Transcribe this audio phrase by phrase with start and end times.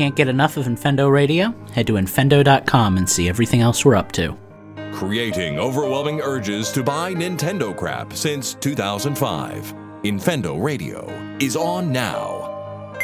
[0.00, 1.54] Can't get enough of Infendo Radio?
[1.74, 4.34] Head to Infendo.com and see everything else we're up to.
[4.94, 9.74] Creating overwhelming urges to buy Nintendo crap since 2005.
[10.02, 11.06] Infendo Radio
[11.38, 12.94] is on now.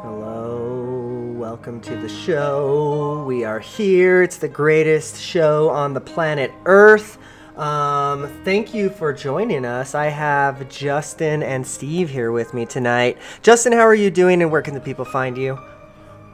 [0.00, 3.24] Hello, welcome to the show.
[3.28, 4.22] We are here.
[4.22, 7.18] It's the greatest show on the planet Earth.
[7.58, 9.96] Um, thank you for joining us.
[9.96, 13.18] I have Justin and Steve here with me tonight.
[13.42, 15.58] Justin, how are you doing and where can the people find you?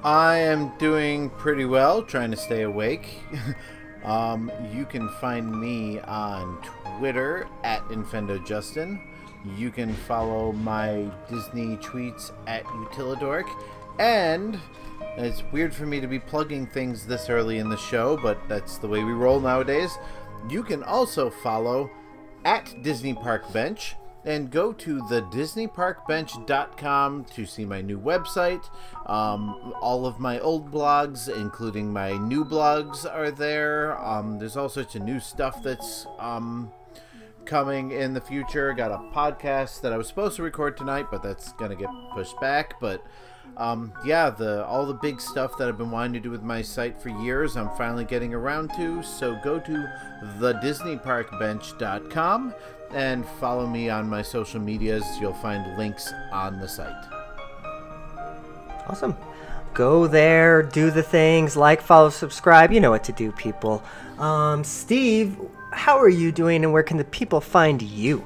[0.03, 3.21] I am doing pretty well, trying to stay awake.
[4.05, 6.63] um, you can find me on
[6.99, 9.01] Twitter at InfendoJustin.
[9.57, 13.49] You can follow my Disney tweets at Utilidork.
[13.99, 14.61] And
[15.17, 18.77] it's weird for me to be plugging things this early in the show, but that's
[18.77, 19.97] the way we roll nowadays.
[20.49, 21.91] You can also follow
[22.45, 28.65] at Disney Park Bench and go to the disneyparkbench.com to see my new website.
[29.07, 33.99] Um, all of my old blogs including my new blogs are there.
[34.03, 36.73] Um, there's all sorts of new stuff that's um,
[37.45, 38.73] coming in the future.
[38.73, 42.39] Got a podcast that i was supposed to record tonight but that's gonna get pushed
[42.41, 43.05] back but
[43.57, 46.63] um, yeah, the all the big stuff that I've been wanting to do with my
[46.63, 49.03] site for years, I'm finally getting around to.
[49.03, 49.93] So go to
[50.39, 52.55] thedisneyparkbench.com
[52.93, 55.05] and follow me on my social medias.
[55.21, 57.05] You'll find links on the site.
[58.89, 59.17] Awesome.
[59.73, 62.73] Go there, do the things, like, follow, subscribe.
[62.73, 63.83] You know what to do, people.
[64.19, 65.37] Um, Steve,
[65.73, 68.25] how are you doing and where can the people find you?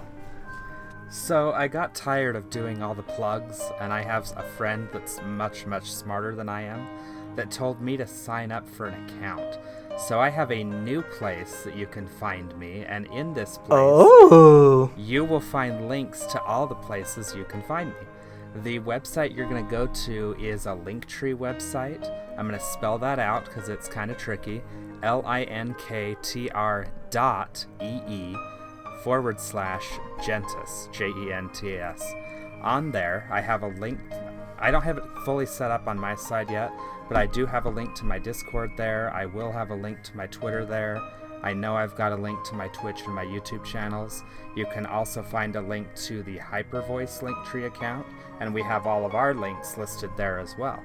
[1.10, 5.20] So I got tired of doing all the plugs, and I have a friend that's
[5.22, 6.86] much, much smarter than I am
[7.34, 9.58] that told me to sign up for an account.
[9.98, 13.70] So I have a new place that you can find me, and in this place,
[13.70, 18.62] Oh, you will find links to all the places you can find me.
[18.62, 22.06] The website you're going to go to is a Linktree website.
[22.36, 24.62] I'm going to spell that out because it's kind of tricky.
[25.02, 28.36] L I N K T R dot E E
[29.02, 29.86] forward slash
[30.20, 32.14] Gentis, J E N T S.
[32.62, 33.98] On there, I have a link.
[34.58, 36.72] I don't have it fully set up on my side yet,
[37.06, 39.12] but I do have a link to my Discord there.
[39.14, 41.00] I will have a link to my Twitter there.
[41.40, 44.24] I know I've got a link to my Twitch and my YouTube channels.
[44.56, 48.06] You can also find a link to the Hypervoice Linktree account,
[48.40, 50.82] and we have all of our links listed there as well.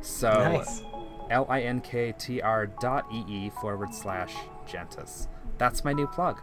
[0.00, 0.82] So, Nice.
[1.30, 4.34] L I N K T R dot E E forward slash
[4.66, 5.28] Gentis.
[5.58, 6.40] That's my new plug.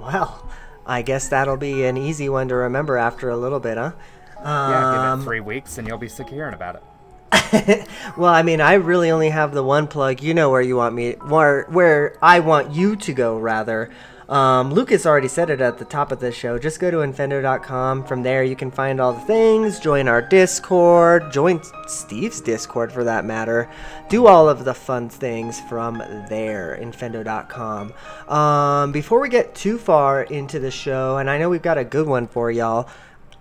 [0.00, 0.48] Well,
[0.86, 3.92] I guess that'll be an easy one to remember after a little bit, huh?
[4.38, 7.88] Yeah, give Um, it three weeks and you'll be sick of hearing about it.
[8.16, 10.22] well, I mean, I really only have the one plug.
[10.22, 13.90] You know where you want me, where where I want you to go, rather.
[14.28, 16.58] Um, Lucas already said it at the top of the show.
[16.58, 18.04] Just go to infendo.com.
[18.04, 19.78] From there, you can find all the things.
[19.78, 21.30] Join our Discord.
[21.32, 23.70] Join Steve's Discord, for that matter.
[24.08, 25.98] Do all of the fun things from
[26.28, 26.78] there.
[26.80, 27.92] Infendo.com.
[28.28, 31.84] Um, before we get too far into the show, and I know we've got a
[31.84, 32.88] good one for y'all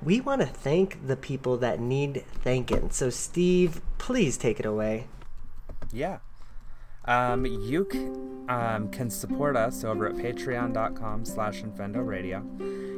[0.05, 2.91] we want to thank the people that need thanking.
[2.91, 5.07] So, Steve, please take it away.
[5.91, 6.19] Yeah.
[7.07, 8.09] Um, you c-
[8.49, 12.43] um, can support us over at patreon.com slash Radio.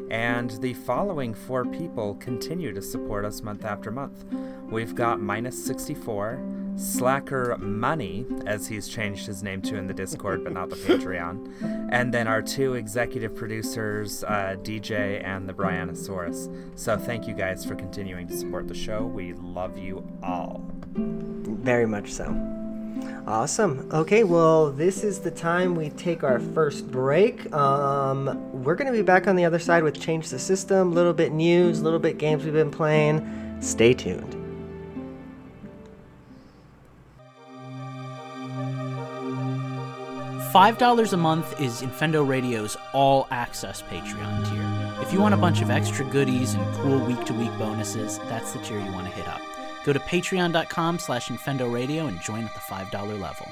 [0.09, 4.23] And the following four people continue to support us month after month.
[4.69, 6.41] We've got Minus 64,
[6.77, 11.89] Slacker Money, as he's changed his name to in the Discord, but not the Patreon.
[11.91, 16.79] And then our two executive producers, uh, DJ and the Brianosaurus.
[16.79, 19.03] So thank you guys for continuing to support the show.
[19.03, 20.63] We love you all.
[20.95, 22.56] Very much so.
[23.27, 23.89] Awesome.
[23.91, 27.51] Okay, well, this is the time we take our first break.
[27.53, 30.95] Um, we're going to be back on the other side with Change the System, a
[30.95, 33.57] little bit news, a little bit games we've been playing.
[33.59, 34.33] Stay tuned.
[40.53, 45.01] $5 a month is Infendo Radio's all access Patreon tier.
[45.05, 48.53] If you want a bunch of extra goodies and cool week to week bonuses, that's
[48.53, 49.41] the tier you want to hit up.
[49.87, 53.49] Go to patreon.com slash Infendo Radio and join at the $5 level.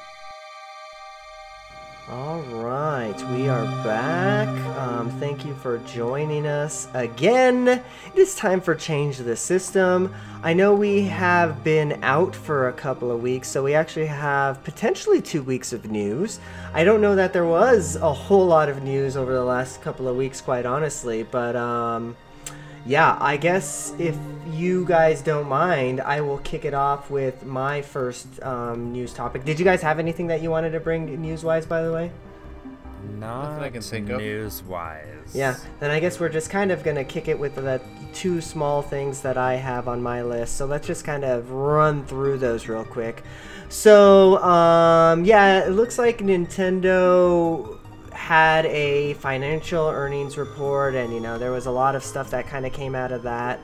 [2.10, 4.50] All right, we are back.
[4.78, 7.70] Um, thank you for joining us again.
[7.70, 7.84] It
[8.18, 10.14] is time for Change the System.
[10.44, 14.62] I know we have been out for a couple of weeks, so we actually have
[14.66, 16.42] potentially two weeks of news.
[16.74, 20.10] I don't know that there was a whole lot of news over the last couple
[20.10, 22.18] of weeks, quite honestly, but um,
[22.86, 24.16] yeah, I guess if
[24.48, 29.44] you guys don't mind, I will kick it off with my first um, news topic.
[29.44, 32.12] Did you guys have anything that you wanted to bring news wise, by the way?
[33.20, 34.20] Not I can think of.
[34.20, 35.32] news-wise.
[35.34, 37.82] Yeah, then I guess we're just kind of gonna kick it with the
[38.14, 40.56] two small things that I have on my list.
[40.56, 43.24] So let's just kind of run through those real quick.
[43.70, 47.75] So, um, yeah, it looks like Nintendo
[48.26, 52.48] had a financial earnings report, and you know there was a lot of stuff that
[52.48, 53.60] kind of came out of that.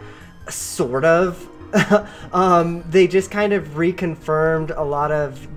[0.50, 1.48] Sort of.
[2.32, 5.48] um, they just kind of reconfirmed a lot of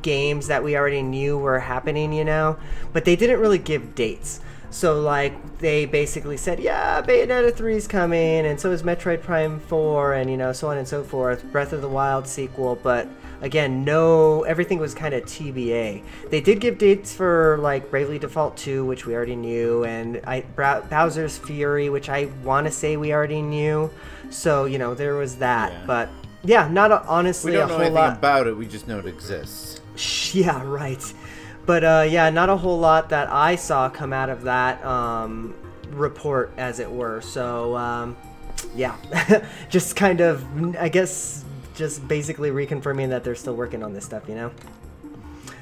[0.00, 2.56] games that we already knew were happening, you know,
[2.94, 4.40] but they didn't really give dates.
[4.74, 9.60] So like they basically said, yeah, Bayonetta 3 is coming, and so is Metroid Prime
[9.60, 11.44] 4, and you know, so on and so forth.
[11.52, 13.06] Breath of the Wild sequel, but
[13.40, 16.02] again, no, everything was kind of TBA.
[16.28, 20.40] They did give dates for like Bravely Default 2, which we already knew, and I
[20.56, 23.92] Bowser's Fury, which I want to say we already knew.
[24.30, 25.84] So you know, there was that, Yeah.
[25.86, 26.08] but
[26.42, 28.18] yeah, not a, honestly We don't a know whole anything lot.
[28.18, 28.56] about it.
[28.56, 29.80] We just know it exists.
[30.34, 31.00] Yeah, right.
[31.66, 35.54] But uh, yeah, not a whole lot that I saw come out of that um,
[35.90, 37.20] report, as it were.
[37.20, 38.16] So um,
[38.74, 38.96] yeah,
[39.70, 40.44] just kind of,
[40.76, 41.44] I guess,
[41.74, 44.52] just basically reconfirming that they're still working on this stuff, you know.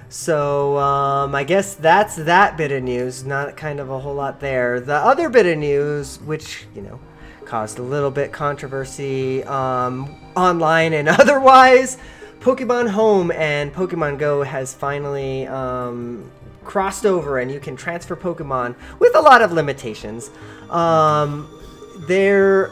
[0.09, 3.25] So um, I guess that's that bit of news.
[3.25, 4.79] Not kind of a whole lot there.
[4.79, 7.01] The other bit of news, which you know,
[7.47, 11.97] caused a little bit controversy um, online and otherwise.
[12.43, 16.29] Pokemon Home and Pokemon Go has finally um,
[16.65, 20.29] crossed over, and you can transfer Pokemon with a lot of limitations.
[20.69, 21.49] Um,
[22.09, 22.71] there,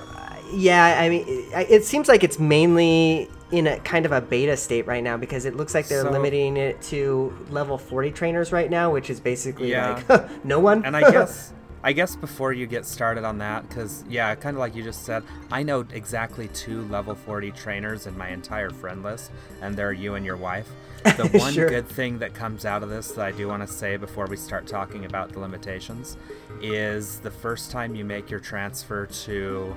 [0.52, 4.56] yeah, I mean, it, it seems like it's mainly in a kind of a beta
[4.56, 8.50] state right now because it looks like they're So- limiting it to level 40 trainers
[8.52, 10.02] right now, which is basically Yeah.
[10.08, 10.84] like no one.
[10.84, 11.52] And I guess
[11.82, 15.05] I guess before you get started on that, because yeah, kind of like you just
[15.05, 19.31] said, I know exactly two level 40 trainers in my entire friend list,
[19.62, 20.69] and they're you and your wife.
[21.17, 21.67] The one Sure.
[21.67, 24.37] good thing that comes out of this that I do want to say before we
[24.37, 26.19] start talking about the limitations
[26.61, 29.75] is the first time you make your transfer to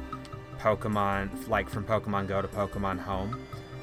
[0.59, 3.39] Pokemon, like from Pokemon Go to Pokemon Home,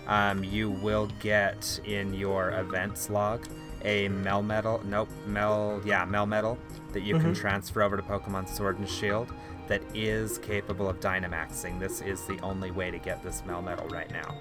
[0.06, 3.46] um, you will get in your events log
[3.82, 6.58] a Melmetal, nope, Mel, yeah, Melmetal
[6.92, 7.40] that you can mm-hmm.
[7.40, 9.32] transfer over to Pokemon Sword and Shield
[9.68, 11.78] that is capable of Dynamaxing.
[11.78, 14.34] This is the only way to get this Melmetal right now.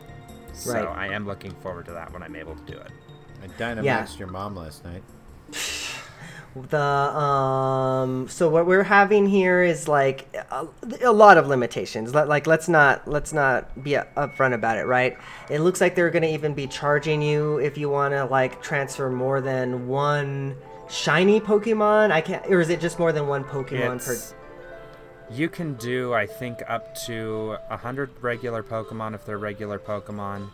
[0.54, 0.88] So Right.
[0.88, 2.92] I am looking forward to that when I'm able to do it.
[3.44, 4.18] I Dynamaxed Yeah.
[4.18, 5.04] your mom last night.
[6.56, 10.68] The um so what we're having here is like a,
[11.04, 12.14] a lot of limitations.
[12.14, 15.18] Let- like let's not let's not be upfront about it right?
[15.50, 18.62] It looks like they're going to even be charging you if you want to like
[18.62, 20.56] transfer more than one
[20.90, 22.12] shiny pokemon?
[22.12, 24.36] I can't or is it just more than one pokemon per
[25.32, 30.50] you can do, I think, up to 100 regular Pokemon if they're regular Pokemon.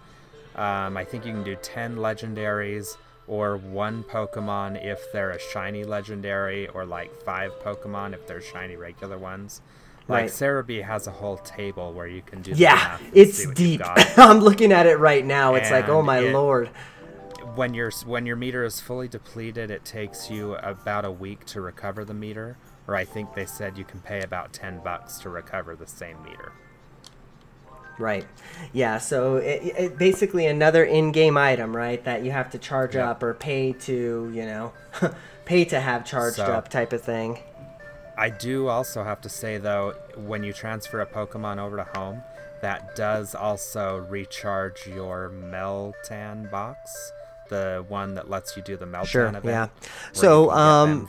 [0.56, 5.84] Um, I think you can do 10 legendaries or one Pokemon if they're a shiny
[5.84, 9.62] legendary, or like five Pokemon if they're shiny regular ones.
[10.08, 10.30] Like Right.
[10.30, 13.80] Serebii has a whole table where you can do the yeah it's see what you've
[13.80, 16.70] deep i'm looking at it right now it's like oh my it- lord
[17.56, 21.62] when your when your meter is fully depleted, it takes you about a week to
[21.62, 22.58] recover the meter,
[22.88, 26.22] or I think they said you can pay about ten bucks to recover the same
[26.24, 26.52] meter.
[27.98, 28.26] Right.
[28.74, 28.98] Yeah.
[28.98, 32.04] So it, it basically another in-game item, right?
[32.04, 33.12] That you have to charge Yeah.
[33.12, 34.74] up or pay to, you know,
[35.46, 37.40] pay to have charged So- up type of thing.
[38.18, 42.24] I do also have to say though, when you transfer a Pokemon over to home,
[42.62, 47.12] that does also recharge your Meltan box,
[47.50, 49.26] the one that lets you do the Meltan Sure.
[49.28, 49.44] event.
[49.46, 49.68] Yeah.
[50.14, 50.56] So can get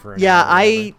[0.02, 0.94] them um, yeah, I.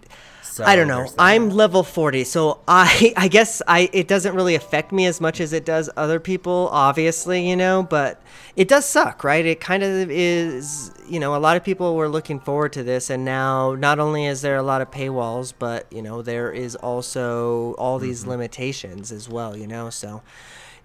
[0.58, 1.08] So I don't know.
[1.20, 5.40] I'm level 40, so I I guess I it doesn't really affect me as much
[5.40, 8.22] as it does other people, obviously, you know, but
[8.56, 9.46] it does suck, right?
[9.46, 13.12] It kind of is, you know, a lot of people were looking forward to this
[13.12, 16.76] and now not only is there a lot of paywalls, but, you know, there is
[16.76, 18.32] also all these Mm-hmm.
[18.32, 20.24] limitations as well, you know, so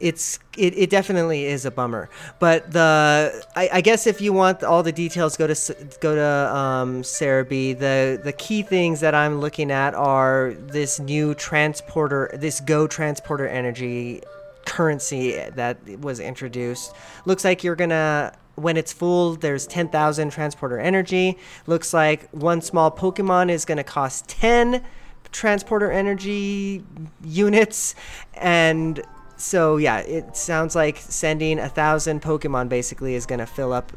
[0.01, 2.09] it's it, it definitely is a bummer.
[2.39, 6.57] But the I, I guess if you want all the details go to go to
[6.57, 12.61] um, Serebii the the key things that I'm looking at are this new transporter this
[12.61, 14.23] Go transporter energy
[14.65, 16.93] currency that was introduced.
[17.25, 21.39] Looks like you're gonna when it's full there's 10,000 transporter energy.
[21.67, 24.85] Looks like one small Pokemon is gonna cost 10
[25.33, 26.85] transporter energy
[27.25, 27.95] units.
[28.35, 29.03] And
[29.43, 33.93] so yeah it sounds like sending a thousand pokemon basically is going to fill up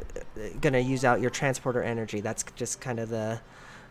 [0.61, 3.39] going to use out your transporter energy that's just kind of the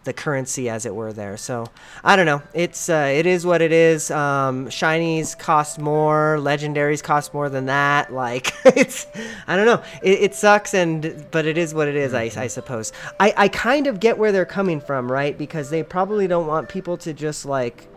[0.04, 1.36] the currency as it were there.
[1.36, 1.66] So
[2.02, 2.42] I don't know.
[2.52, 4.10] It's uh, it is what it is.
[4.10, 6.38] Um, shinies cost more.
[6.40, 8.12] Legendaries cost more than that.
[8.14, 9.06] Like it's
[9.46, 9.82] I don't know.
[10.02, 12.14] It, it sucks and but it is what it is.
[12.14, 12.92] I, I suppose.
[13.18, 15.36] I I kind of get where they're coming from, right?
[15.36, 17.88] Because they probably don't want people to just like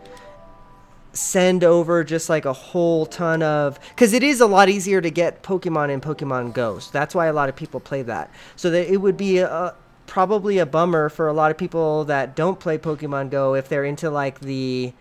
[1.12, 5.10] send over just like a whole ton of because it is a lot easier to
[5.10, 8.30] get pokemon in pokemon go so that's why a lot of people play that.
[8.56, 9.74] So that it would be a,
[10.06, 13.84] probably a bummer for a lot of people that don't play pokemon go if they're
[13.84, 14.92] into like the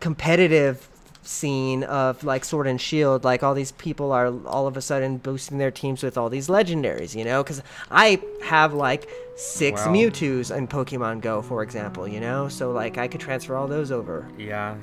[0.00, 0.88] competitive
[1.24, 5.18] scene of like sword and shield like all these people are all of a sudden
[5.18, 7.42] boosting their teams with all these legendaries you know?
[7.42, 12.48] Because i have like six Well- mewtwo's in pokemon go for example you know?
[12.48, 14.28] So like i could transfer all those over.
[14.36, 14.76] Yeah.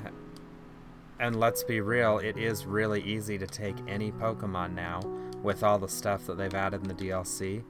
[1.20, 5.00] And let's be real, it is really easy to take any Pokemon now
[5.42, 7.62] with all the stuff that they've added in the DLC.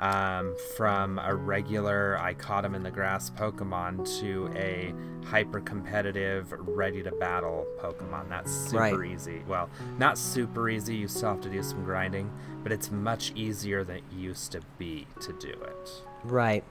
[0.00, 4.92] Um, from a regular I caught him in the grass Pokemon to a
[5.26, 8.28] hyper competitive, ready to battle Pokemon.
[8.28, 9.10] That's super Right.
[9.10, 9.42] easy.
[9.48, 12.30] Well, not super easy, you still have to do some grinding,
[12.64, 16.02] but it's much easier than it used to be to do it.
[16.24, 16.64] Right.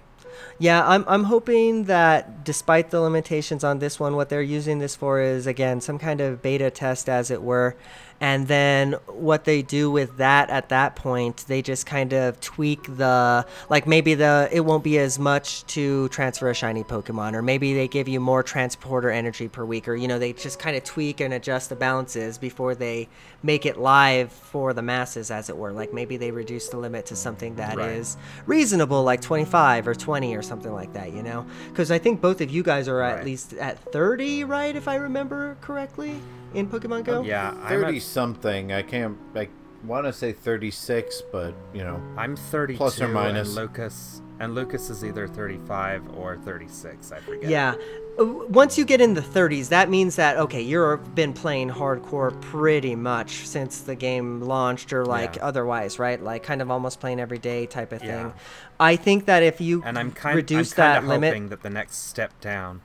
[0.60, 4.96] Yeah, I'm I'm hoping that despite the limitations on this one, what they're using this
[4.96, 7.76] for is again some kind of beta test, as it were,
[8.20, 12.84] and then what they do with that at that point, they just kind of tweak
[12.98, 17.42] the like maybe the it won't be as much to transfer a shiny Pokemon, or
[17.42, 20.76] maybe they give you more transporter energy per week, or you know they just kind
[20.76, 23.08] of tweak and adjust the balances before they
[23.44, 25.72] make it live for the masses, as it were.
[25.72, 28.48] Like maybe they reduce the limit to something that is Right.
[28.48, 31.46] reasonable, like 25 or 20 or something like that, you know?
[31.68, 33.26] Because I think both of you guys are at Right.
[33.26, 34.76] least at 30, right?
[34.76, 36.22] If I remember correctly,
[36.54, 37.22] in Pokemon Go.
[37.24, 38.72] Yeah, I'm Thirty at, something.
[38.74, 39.18] I can't.
[39.36, 39.50] I
[39.84, 42.02] want to say thirty-six, but you know.
[42.18, 43.48] I'm thirty Plus or minus.
[43.50, 47.50] and Lucas and Lucas is either 35 or 36, I forget.
[47.50, 47.74] Yeah.
[48.20, 52.40] Uh, Once you get in the 30s, that means that okay, you've been playing hardcore
[52.40, 55.46] pretty much since the game launched, or like Yeah.
[55.46, 56.22] otherwise, right?
[56.22, 58.10] Like kind of almost playing every day type of thing.
[58.10, 58.32] Yeah.
[58.80, 61.50] I think that if you and I'm kind reduce I'm that kind of limit, hoping
[61.50, 62.82] that the next step down.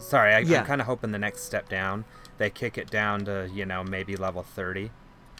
[0.00, 0.60] Sorry, I, Yeah.
[0.60, 2.04] I'm kind of hoping the next step down
[2.40, 4.90] they kick it down to you know maybe level 30.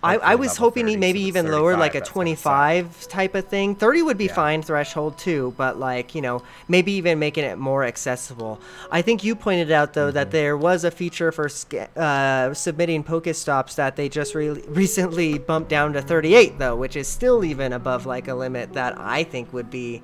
[0.03, 2.51] I, I was hoping 30, maybe so even lower like a that's what it's at.
[2.51, 4.35] 25 type of thing 30 would be Yeah.
[4.35, 9.23] fine threshold too but like you know maybe even making it more accessible i think
[9.25, 10.15] you pointed out though Mm-hmm.
[10.15, 15.39] that there was a feature for sca- uh, submitting pokestops that they just re- recently
[15.39, 19.23] bumped down to 38 though which is still even above like a limit that i
[19.23, 20.03] think would be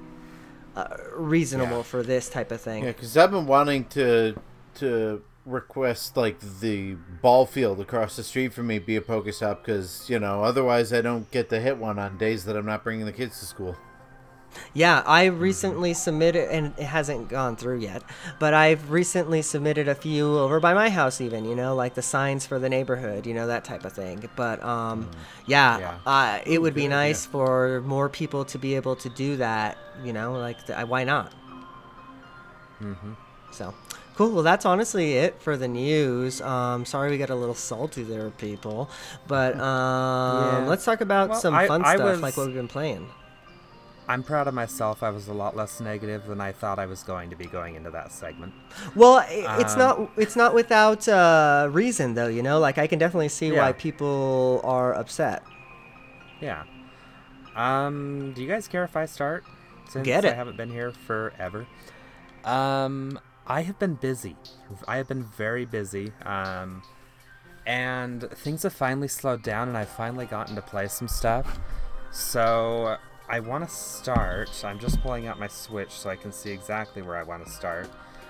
[0.76, 1.82] uh, reasonable Yeah.
[1.92, 4.34] for this type of thing Yeah, because I've been wanting to
[4.80, 10.10] to request like the ball field across the street from me be a Pokestop because
[10.10, 13.06] you know otherwise I don't get to hit one on days that I'm not bringing
[13.06, 13.76] the kids to school.
[14.72, 18.02] Yeah, I recently submitted, and it hasn't gone through yet,
[18.38, 22.02] but I've recently submitted a few over by my house, even, you know, like the
[22.02, 24.28] signs for the neighborhood, you know, that type of thing.
[24.34, 25.10] But, um,
[25.46, 25.98] yeah, Yeah.
[26.06, 30.12] Uh, it would be nice for more people to be able to do that, you
[30.14, 31.32] know, like, th- why not?
[32.80, 33.12] Mm-hmm.
[33.50, 33.74] So,
[34.16, 34.30] cool.
[34.32, 36.40] Well, that's honestly it for the news.
[36.40, 38.90] Um, sorry we got a little salty there, people.
[39.28, 40.68] But, um, Yeah.
[40.68, 43.08] let's talk about Well, some I- fun I stuff, was- like what we've been playing.
[44.08, 45.02] I'm proud of myself.
[45.02, 47.74] I was a lot less negative than I thought I was going to be going
[47.74, 48.52] into that segment.
[48.94, 52.60] Well, it's Um, not it's not without uh, reason though, you know.
[52.60, 53.62] Like I can definitely see Yeah.
[53.66, 55.42] why people are upset.
[56.40, 56.62] Yeah.
[57.56, 59.44] Um, do you guys care if I start?
[59.88, 60.32] Since Get it.
[60.32, 61.66] I haven't been here forever.
[62.44, 64.36] Um, I have been busy.
[64.88, 66.12] I have been very busy.
[66.24, 66.82] Um,
[67.66, 71.58] and things have finally slowed down, and I've finally gotten to play some stuff.
[72.10, 72.96] So
[73.28, 74.64] I want to start.
[74.64, 77.50] I'm just pulling out my Switch so I can see exactly where I want to
[77.50, 77.88] start.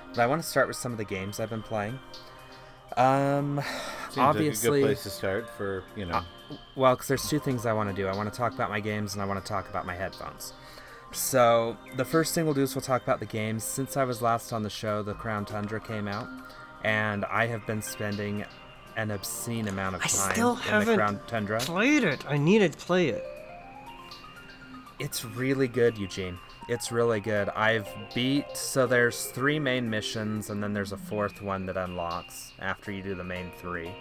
[0.08, 1.98] But I want to start with some of the games I've been playing.
[2.96, 3.60] Um,
[4.06, 6.22] Seems obviously, like a good place to start for you know.
[6.76, 8.08] well, because there's two things I want to do.
[8.08, 10.54] I want to talk about my games and I want to talk about my headphones.
[11.12, 13.64] So, the first thing we'll do is we'll talk about the games.
[13.64, 16.28] Since I was last on the show, The Crown Tundra came out,
[16.84, 18.44] and I have been spending
[18.96, 20.10] an obscene amount of time.
[20.10, 21.60] I time still in The haven't Crown Tundra.
[21.60, 22.24] Played it.
[22.28, 23.24] I needed to play it.
[24.98, 26.38] It's really good, Eugene.
[26.68, 27.48] It's really good.
[27.50, 32.52] I've beat so there's three main missions and then there's a fourth one that unlocks
[32.58, 33.92] after you do the main three.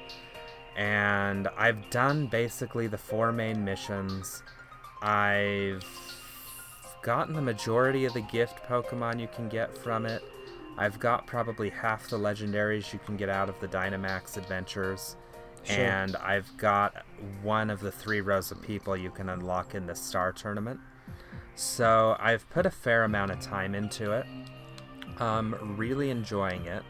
[0.75, 4.41] And I've done basically the four main missions.
[5.01, 5.85] I've
[7.05, 10.23] gotten the majority of the gift Pokemon you can get from it.
[10.75, 15.15] I've got probably half the legendaries you can get out of the Dynamax adventures.
[15.61, 15.85] Sure.
[15.85, 17.05] And I've got
[17.43, 20.79] one of the three rows of people you can unlock in the Star Tournament.
[21.53, 24.25] So I've put a fair amount of time into it.
[25.19, 26.81] Um, really enjoying it.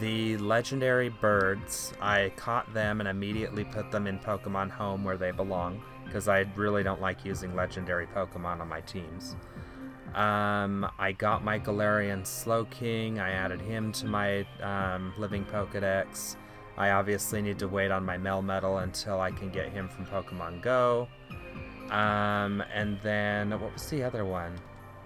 [0.00, 5.30] The legendary birds, I caught them and immediately put them in Pokemon Home where they
[5.30, 9.36] belong, because I really don't like using legendary Pokemon on my teams.
[10.12, 16.34] Um, I got my Galarian Slowking, I added him to my um, Living Pokedex.
[16.76, 20.62] I obviously need to wait on my Melmetal until I can get him from Pokemon
[20.62, 21.06] Go.
[21.90, 24.58] Um, and then, what was the other one?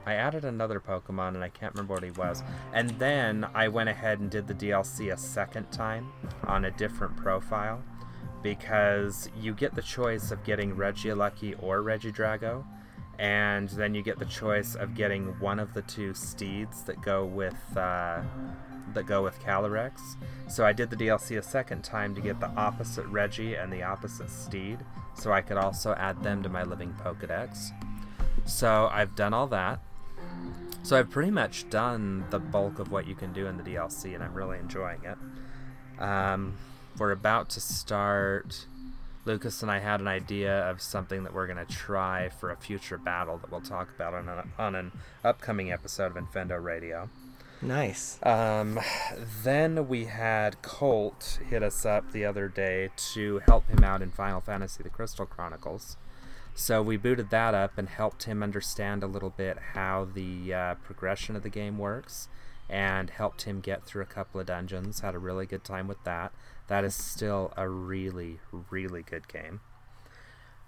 [0.06, 2.42] I added another Pokemon and I can't remember what he was.
[2.72, 6.12] And then I went ahead and did the DLC a second time
[6.46, 7.82] on a different profile
[8.44, 12.62] because you get the choice of getting Regieleki or Regidrago,
[13.18, 17.24] and then you get the choice of getting one of the two steeds that go
[17.24, 18.20] with uh,
[18.92, 19.98] that go with Calyrex.
[20.46, 23.82] So I did the DLC a second time to get the opposite Reggie and the
[23.82, 24.78] opposite steed,
[25.14, 27.70] so I could also add them to my living Pokedex.
[28.44, 29.80] So I've done all that.
[30.82, 34.14] So I've pretty much done the bulk of what you can do in the DLC,
[34.14, 36.02] and I'm really enjoying it.
[36.02, 36.58] Um,
[36.98, 38.66] we're about to start.
[39.24, 42.56] Lucas and I had an idea of something that we're going to try for a
[42.56, 44.92] future battle that we'll talk about on, a, on an
[45.24, 47.08] upcoming episode of Infendo Radio.
[47.62, 48.18] Nice.
[48.22, 48.78] Um,
[49.42, 54.10] then we had Colt hit us up the other day to help him out in
[54.10, 55.96] Final Fantasy The Crystal Chronicles.
[56.54, 60.74] So we booted that up and helped him understand a little bit how the uh,
[60.76, 62.28] progression of the game works
[62.68, 65.00] and helped him get through a couple of dungeons.
[65.00, 66.32] Had a really good time with that.
[66.68, 68.40] That is still a really,
[68.70, 69.60] really good game.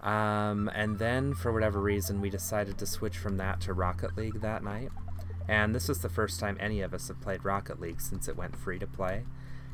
[0.01, 4.41] Um, and then, for whatever reason, we decided to switch from that to Rocket League
[4.41, 4.91] that night.
[5.49, 8.37] And this is the first time any of us have played Rocket League since it
[8.37, 9.25] went free to play.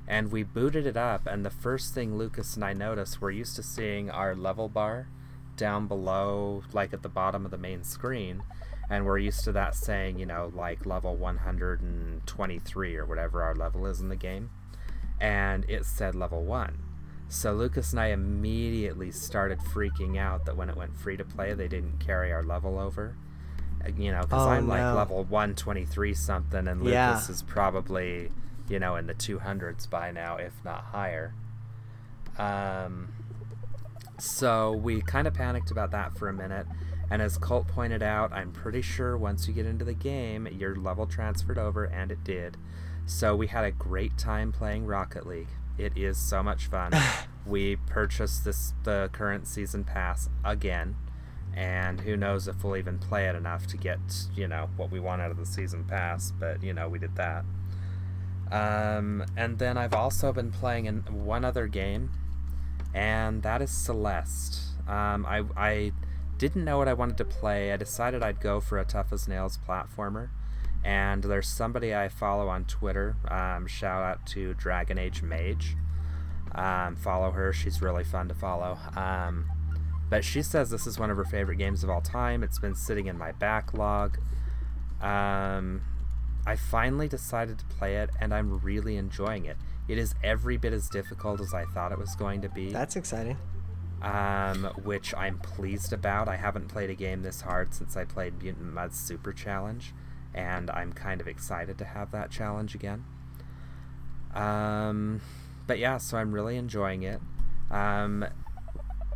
[0.07, 3.57] And we booted it up, and the first thing Lucas and I noticed, we're used
[3.57, 5.09] to seeing our level bar
[5.57, 8.43] down below, like at the bottom of the main screen.
[8.91, 13.87] And we're used to that saying, you know, like level 123 or whatever our level
[13.87, 14.51] is in the game.
[15.23, 16.79] And it said level 1.
[17.29, 21.55] So Lucas and I immediately started freaking out that when it went free to play,
[21.55, 23.15] they didn't carry our level over.
[23.85, 27.31] Uh, You know, because Oh, I'm like level 123 something, and Lucas Yeah.
[27.31, 28.31] is probably,
[28.69, 31.33] you know, in the 200s by now, if not higher.
[32.39, 33.09] Um,
[34.19, 36.67] so we kind of panicked about that for a minute.
[37.11, 40.75] And as Colt pointed out, I'm pretty sure once you get into the game, your
[40.75, 42.57] level transferred over, and it did.
[43.07, 45.49] So we had a great time playing Rocket League.
[45.79, 46.93] It is so much fun.
[47.47, 50.97] we purchased this the current season pass again,
[51.55, 53.99] and who knows if we'll even play it enough to get
[54.35, 56.31] you know what we want out of the season pass.
[56.31, 57.45] But you know we did that.
[58.53, 62.11] Um, and then I've also been playing in one other game,
[62.95, 64.61] and that is Celeste.
[64.87, 65.93] Um, I, I
[66.37, 67.73] didn't know what I wanted to play.
[67.73, 70.29] I decided I'd go for a tough as nails platformer.
[70.85, 73.17] And there's somebody I follow on Twitter.
[73.29, 75.77] Um, shout out to Dragon Age Mage.
[76.55, 77.53] Um, follow her.
[77.53, 78.79] She's really fun to follow.
[78.97, 79.47] Um,
[80.11, 82.43] but she says this is one of her favorite games of all time.
[82.43, 84.19] It's been sitting in my backlog.
[85.01, 85.83] Um,
[86.47, 89.57] I finally decided to play it, and I'm really enjoying it.
[89.89, 92.97] It is every bit as difficult as I thought it was going to be That's
[92.97, 93.37] exciting.
[94.03, 96.29] um, which I'm pleased about.
[96.29, 99.93] I haven't played a game this hard since I played Mutant Mudds Super Challenge,
[100.35, 103.05] and I'm kind of excited to have that challenge again.
[104.35, 105.21] Um,
[105.67, 107.21] but yeah, so I'm really enjoying it.
[107.71, 108.25] Um,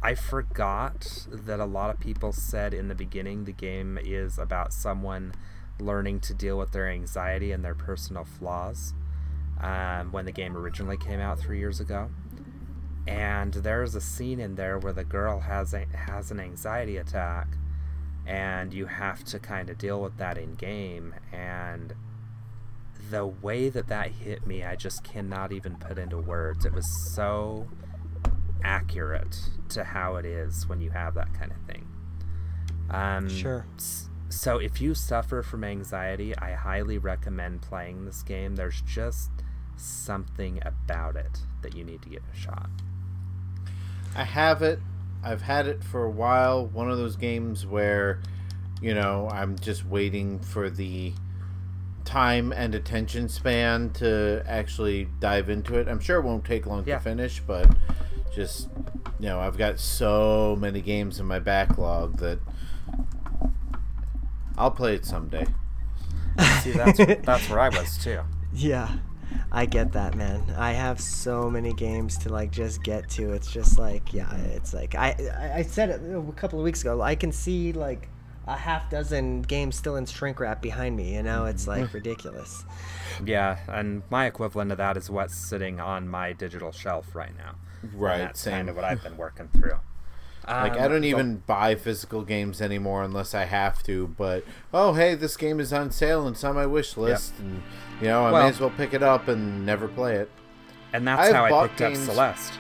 [0.03, 4.73] I forgot that a lot of people said in the beginning the game is about
[4.73, 5.33] someone
[5.81, 8.95] learning to deal with their anxiety and their personal flaws
[9.61, 12.11] um, when the game originally came out three years ago
[13.07, 17.49] and there's a scene in there where the girl has a, has an anxiety attack
[18.27, 21.95] and you have to kind of deal with that in game and
[23.11, 26.87] the way that that hit me I just cannot even put into words it was
[27.15, 27.69] so
[28.65, 29.37] accurate
[29.71, 31.87] to how it is when you have that kind of thing
[32.91, 33.67] um, Sure.
[34.29, 39.31] so if you suffer from anxiety I highly recommend playing this game there's just
[39.77, 42.71] something about it that you need to give a shot
[44.17, 44.79] I have it.
[45.27, 46.67] I've had it for a while.
[46.67, 48.21] One of those games where,
[48.81, 51.13] you know, I'm just waiting for the
[52.05, 55.89] time and attention span to actually dive into it.
[55.89, 56.99] I'm sure it won't take long Yeah.
[56.99, 57.69] to finish, but
[58.33, 58.69] just,
[59.19, 62.39] you know, I've got so many games in my backlog that
[64.57, 65.47] I'll play it someday.
[66.63, 68.21] See, that's that's where I was too.
[68.53, 68.89] Yeah,
[69.57, 70.43] I get that, man.
[70.59, 73.33] I have so many games to like just get to.
[73.33, 76.83] It's just like, yeah, it's like I I, I said it a couple of weeks
[76.83, 77.01] ago.
[77.01, 78.09] I can see like
[78.47, 81.15] a half dozen games still in shrink wrap behind me.
[81.15, 81.83] You know, it's Mm-hmm.
[81.85, 82.65] like ridiculous.
[83.25, 87.55] Yeah, and my equivalent of that is what's sitting on my digital shelf right now.
[87.83, 88.53] And Right, that's same.
[88.53, 89.79] kind of what I've been working through.
[90.47, 94.09] Like Um, I don't even buy physical games anymore unless I have to.
[94.17, 97.63] But oh, hey, this game is on sale and it's on my wish list, and
[98.01, 100.31] you know I Well- may as well pick it up and never play it.
[100.93, 102.53] And that's I've how I picked games- up Celeste.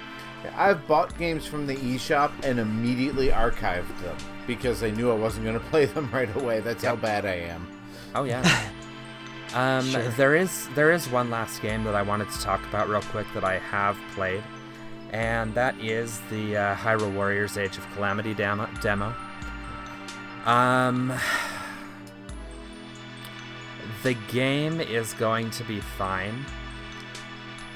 [0.57, 5.45] I've bought games from the eShop and immediately archived them because I knew I wasn't
[5.45, 6.61] going to play them right away.
[6.61, 7.67] That's how bad I am.
[8.15, 8.43] Oh yeah.
[9.55, 10.03] um, Sure.
[10.11, 13.27] There is there is one last game that I wanted to talk about real quick
[13.35, 14.43] that I have played,
[15.13, 18.69] and that is the uh, Hyrule Warriors Age of Calamity demo.
[18.81, 19.15] demo.
[20.45, 21.13] Um,
[24.03, 26.45] the game is going to be fine.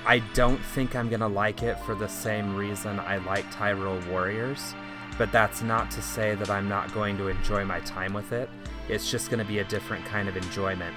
[0.06, 4.74] I don't think I'm gonna like it for the same reason I liked Hyrule Warriors,
[5.18, 8.48] but that's not to say that I'm not going to enjoy my time with it.
[8.88, 10.94] It's just gonna be a different kind of enjoyment.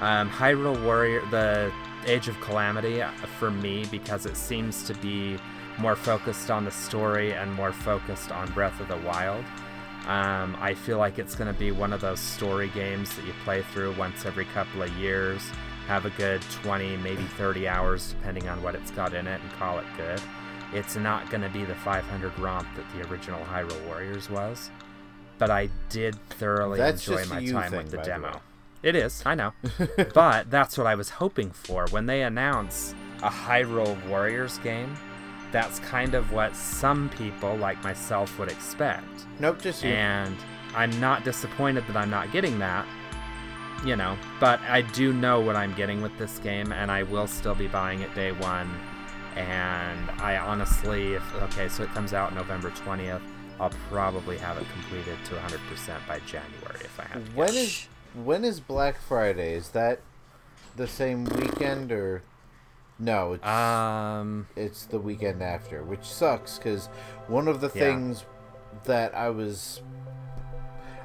[0.00, 1.72] Um, Hyrule Warrior, the
[2.06, 5.36] Age of Calamity, uh, for me, because it seems to be
[5.78, 9.44] more focused on the story and more focused on Breath of the Wild.
[10.06, 13.32] Um, I feel like it's going to be one of those story games that you
[13.44, 15.42] play through once every couple of years,
[15.88, 19.52] have a good 20, maybe 30 hours, depending on what it's got in it, and
[19.52, 20.20] call it good.
[20.72, 24.70] It's not going to be the 500 romp that the original Hyrule Warriors was,
[25.38, 28.40] but I did thoroughly That's enjoy my time thing, with the by the demo.
[28.82, 29.52] It is, I know.
[30.14, 31.86] but that's what I was hoping for.
[31.90, 34.96] When they announce a Hyrule Warriors game,
[35.52, 39.26] that's kind of what some people, like myself, would expect.
[39.38, 39.90] Nope, just you.
[39.90, 40.36] And
[40.74, 42.86] I'm not disappointed that I'm not getting that,
[43.84, 47.26] you know, but I do know what I'm getting with this game, and I will
[47.26, 48.74] still be buying it day one.
[49.36, 53.20] And I honestly, if okay, so it comes out November 20th,
[53.60, 57.30] I'll probably have it completed to 100% by January if I have to.
[57.32, 59.54] When is when is Black Friday?
[59.54, 60.00] Is that
[60.74, 62.22] the same weekend or
[62.98, 63.34] no?
[63.34, 66.88] It's, Um, it's the weekend after, which sucks because
[67.28, 67.80] one of the Yeah.
[67.80, 68.24] things
[68.84, 69.82] that I was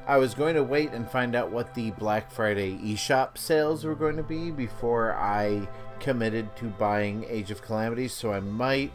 [0.08, 3.96] I was going to wait and find out what the Black Friday eShop sales were
[3.96, 8.92] going to be before I committed to buying Age of Calamity, so I might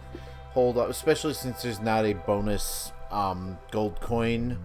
[0.50, 4.58] hold up, especially since there's not a bonus um, gold coin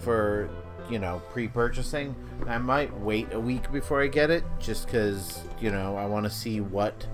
[0.00, 0.50] for
[0.90, 2.14] you know pre-purchasing.
[2.46, 6.24] I might wait a week before I get it, just because you know I want
[6.24, 7.06] to see what.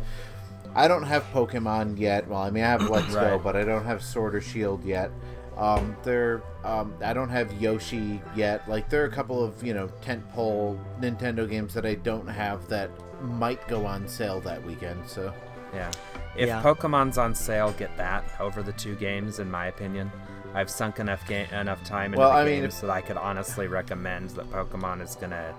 [0.75, 2.29] I don't have Pokemon yet.
[2.29, 5.11] Well, I mean I have Let's Go, but I don't have Sword or Shield yet.
[5.57, 8.67] Um, there, um, I don't have Yoshi yet.
[8.69, 12.67] Like there are a couple of you know tentpole Nintendo games that I don't have
[12.69, 12.91] that
[13.23, 15.07] might go on sale that weekend.
[15.09, 15.33] So
[15.75, 15.91] Yeah.
[16.37, 16.63] If Yeah.
[16.63, 20.11] Pokemon's on sale, get that over the two games, in my opinion.
[20.55, 23.01] I've sunk enough ga- enough time into Well, the I mean, games if- that I
[23.01, 25.53] could honestly recommend that Pokemon is gonna.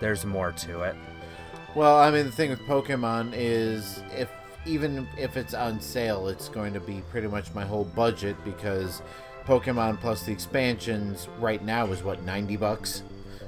[0.00, 0.94] There's more to it.
[1.74, 4.28] Well, I mean, the thing with Pokemon is if
[4.66, 9.02] even if it's on sale, it's going to be pretty much my whole budget because
[9.46, 13.02] Pokemon plus the expansions right now is what ninety bucks.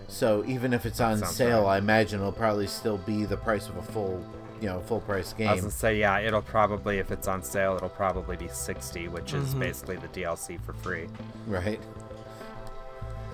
[0.09, 1.74] So even if it's on sounds sale, right.
[1.74, 4.24] I imagine it'll probably still be the price of a full,
[4.61, 5.48] you know, full price game.
[5.48, 9.09] I was gonna say, yeah, it'll probably, if it's on sale, it'll probably be 60,
[9.09, 9.61] which is Mm-hmm.
[9.61, 11.06] basically the DLC for free.
[11.46, 11.80] Right?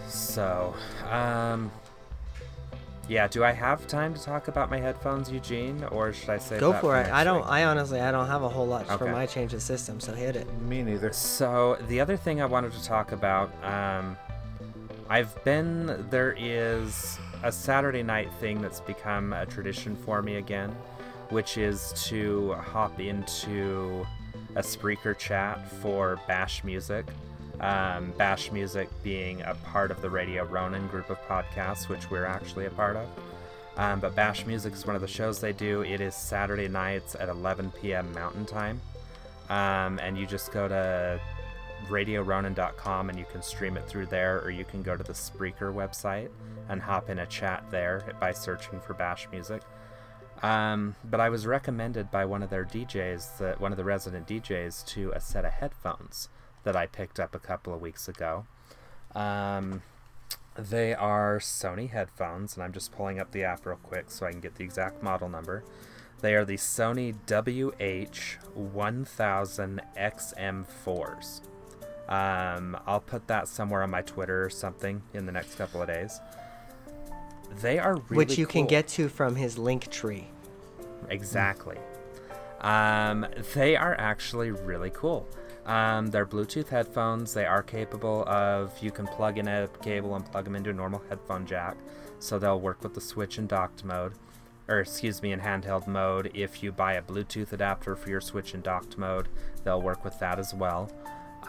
[0.09, 0.75] So,
[1.11, 1.71] um,
[3.09, 3.29] yeah.
[3.29, 6.73] Do I have time to talk about my headphones, Eugene, or should I say Go
[6.75, 7.11] for it.
[7.13, 7.45] I don't.
[7.47, 10.37] I honestly, I don't have a whole lot for my change of system, so hit
[10.37, 10.47] it.
[10.63, 11.13] Me neither.
[11.13, 14.17] So the other thing I wanted to talk about, um,
[15.09, 20.71] I've been there is a Saturday night thing that's become a tradition for me again,
[21.31, 24.07] which is to hop into
[24.57, 27.07] a Spreaker chat for Bash Music.
[27.61, 32.27] Um, Bash Music being a part of the Radio Ronin group of podcasts, which we're
[32.27, 33.09] actually a part of.
[33.77, 35.83] Um, but Bash Music is one of the shows they do.
[35.83, 38.13] It is Saturday nights at 11 p.m.
[38.13, 38.81] Mountain Time
[39.49, 41.21] um, and you just go to
[41.89, 45.73] radioronin.com and you can stream it through there, or you can go to the Spreaker
[45.73, 46.31] website
[46.69, 49.63] and hop in a chat there by searching for Bash Music.
[50.43, 54.27] Um, but I was recommended by one of their DJs, that one of the resident
[54.27, 56.29] DJs, to a set of headphones
[56.67, 58.45] that I picked up a couple of weeks ago.
[59.15, 59.83] Um,
[60.59, 64.33] they are Sony headphones, and I'm just pulling up the app real quick so I
[64.33, 65.63] can get the exact model number.
[66.23, 71.41] They are the Sony WH1000 XM4s.
[72.09, 75.87] Um, I'll put that somewhere on my Twitter or something in the next couple of
[75.87, 76.21] days.
[77.61, 80.27] They are really which you can get to from his link tree.
[81.11, 81.79] Exactly.
[82.61, 83.25] Um,
[83.55, 85.29] they are actually really cool.
[85.67, 87.35] Um, they're Bluetooth headphones.
[87.35, 90.73] They are capable of, you can plug in a cable and plug them into a
[90.73, 91.77] normal headphone jack.
[92.21, 94.13] So they'll work with the switch in docked mode,
[94.69, 96.31] or excuse me, in handheld mode.
[96.35, 99.29] If you buy a Bluetooth adapter for your switch in docked mode,
[99.65, 100.91] they'll work with that as well.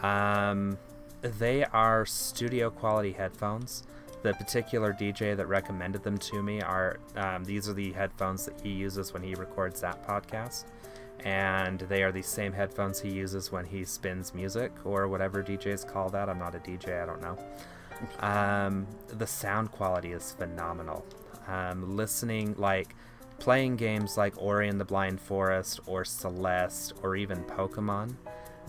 [0.02, 0.78] Um,
[1.22, 3.84] they are studio quality headphones.
[4.22, 8.60] The particular DJ that recommended them to me are um, these are the headphones that
[8.60, 10.64] he uses when he records that podcast
[11.24, 15.90] and they are the same headphones he uses when he spins music or whatever DJs
[15.90, 16.28] call that.
[16.28, 17.38] I'm not a DJ, I don't know.
[18.20, 21.04] Um, the sound quality is phenomenal.
[21.48, 22.94] Um, listening, like
[23.38, 28.14] playing games like Ori and the Blind Forest or Celeste or even Pokemon,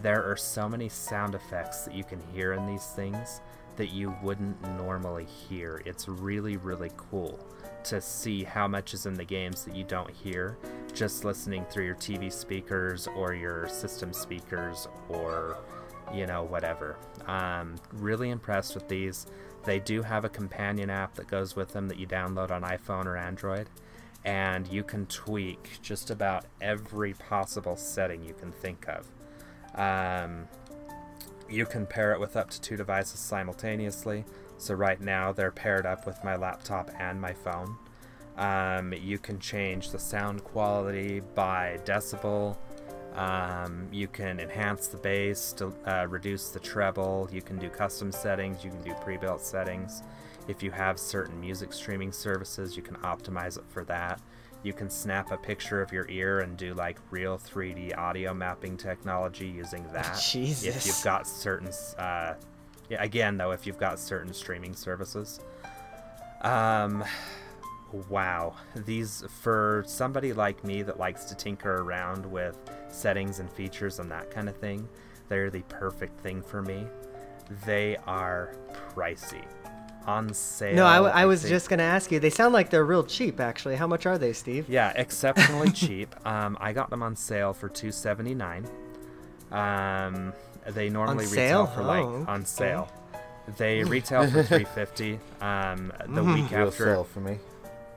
[0.02, 3.42] there are so many sound effects that you can hear in these things
[3.76, 5.82] that you wouldn't normally hear.
[5.86, 7.40] It's really, really cool
[7.86, 10.58] to see how much is in the games that you don't hear
[10.94, 15.58] just listening through your TV speakers or your system speakers or
[16.14, 16.98] you know whatever.
[17.28, 19.28] Um, really impressed with these.
[19.64, 23.06] They do have a companion app that goes with them that you download on iPhone
[23.06, 23.70] or Android,
[24.26, 29.08] and you can tweak just about every possible setting you can think of.
[29.76, 30.48] Um,
[31.50, 34.26] you can pair it with up to two devices simultaneously.
[34.60, 37.78] So right now they're paired up with my laptop and my phone.
[38.38, 42.58] Um, you can change the sound quality by decibel.
[43.16, 47.30] Um, you can enhance the bass to uh, reduce the treble.
[47.32, 48.64] You can do custom settings.
[48.64, 50.04] You can do pre-built settings.
[50.48, 54.22] If you have certain music streaming services, you can optimize it for that.
[54.64, 58.76] You can snap a picture of your ear and do like real 3D audio mapping
[58.76, 60.20] technology using that.
[60.20, 60.76] Jesus.
[60.76, 62.34] If you've got certain uh,
[62.98, 65.40] again, though, if you've got certain streaming services.
[66.42, 67.04] Um,
[68.10, 68.56] wow.
[68.76, 72.58] These, for somebody like me that likes to tinker around with
[72.90, 74.88] settings and features and that kind of thing,
[75.28, 76.86] they're the perfect thing for me.
[77.66, 78.56] They are
[78.96, 79.44] pricey.
[80.06, 80.76] On sale.
[80.76, 82.20] No, I, w- I was think- just going to ask you.
[82.20, 83.76] They sound like they're real cheap, actually.
[83.76, 84.68] How much are they, Steve?
[84.68, 86.16] Yeah, exceptionally cheap.
[86.26, 88.66] Um, I got them on sale for two seventy nine.
[89.52, 90.34] Um,
[90.72, 91.62] they normally sale?
[91.64, 92.46] retail for like Oh, on okay.
[92.46, 92.92] sale.
[93.58, 95.20] They retail for three fifty.
[95.42, 96.34] Um, the Mm-hmm.
[96.34, 97.38] week Real after for me.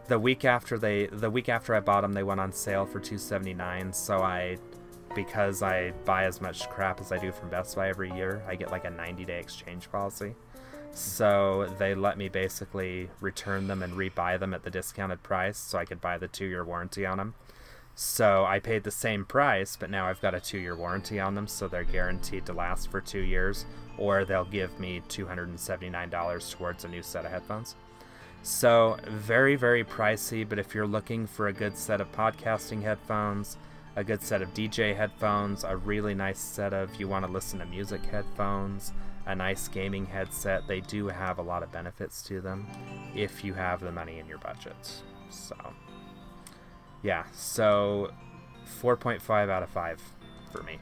[0.08, 3.00] the week after they the week after I bought them, they went on sale for
[3.00, 3.92] two seventy nine.
[3.92, 4.56] So I,
[5.14, 8.54] because I buy as much crap as I do from Best Buy every year, I
[8.56, 10.34] get like a ninety day exchange policy.
[10.94, 15.78] So they let me basically return them and rebuy them at the discounted price, so
[15.78, 17.34] I could buy the two year warranty on them.
[17.94, 21.34] So I paid the same price, but now I've got a two year warranty on
[21.34, 23.66] them, so they're guaranteed to last for two years,
[23.98, 27.76] or they'll give me $279 towards a new set of headphones.
[28.44, 33.56] So, very, very pricey, but if you're looking for a good set of podcasting headphones,
[33.94, 37.60] a good set of DJ headphones, a really nice set of you want to listen
[37.60, 38.92] to music headphones,
[39.26, 42.66] a nice gaming headset, they do have a lot of benefits to them
[43.14, 44.90] if you have the money in your budget.
[45.30, 45.54] So,
[47.02, 48.10] yeah, so
[48.80, 50.00] 4.5 out of 5
[50.50, 50.78] for me.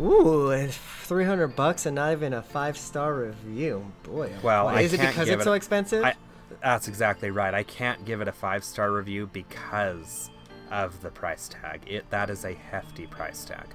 [0.00, 3.92] Ooh, it's 300 bucks and not even a five star review.
[4.02, 4.30] Boy.
[4.36, 6.02] oh Well, is it because it's it- so expensive?
[6.04, 6.14] I,
[6.62, 7.54] that's exactly right.
[7.54, 10.30] I can't give it a five star review because
[10.72, 11.82] of the price tag.
[11.86, 13.66] It that is a hefty price tag.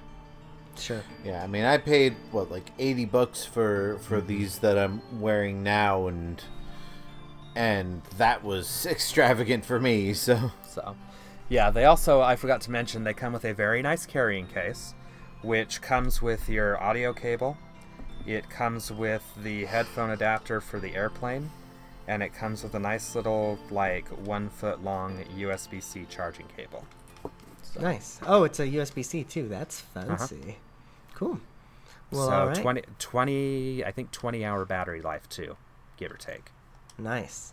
[0.76, 1.02] sure.
[1.24, 4.26] Yeah, I mean, I paid what like eighty bucks for for Mm-hmm.
[4.26, 6.42] these that I'm wearing now, and
[7.54, 10.12] and that was extravagant for me.
[10.12, 10.96] So So,
[11.50, 14.94] yeah, they also I forgot to mention they come with a very nice carrying case,
[15.42, 17.58] which comes with your audio cable.
[18.24, 21.50] It comes with the headphone adapter for the airplane,
[22.06, 26.86] and it comes with a nice little like one foot long USB C charging cable.
[27.78, 28.20] Nice.
[28.24, 29.48] Oh, it's a USB C too.
[29.48, 30.16] That's uh-huh.
[30.16, 30.58] fancy.
[31.14, 31.40] Cool.
[32.12, 32.56] Well, so all right.
[32.56, 35.56] 20, 20, I think 20 hour battery life too,
[35.96, 36.50] give or take.
[36.98, 37.52] Nice.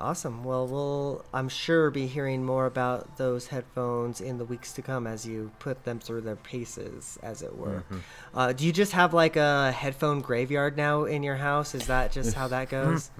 [0.00, 0.44] Awesome.
[0.44, 5.06] Well, we'll I'm sure be hearing more about those headphones in the weeks to come
[5.06, 7.84] as you put them through their paces, as it were.
[7.90, 7.98] Mm-hmm.
[8.34, 11.74] Uh, do you just have like a headphone graveyard now in your house?
[11.74, 13.10] Is that just how that goes?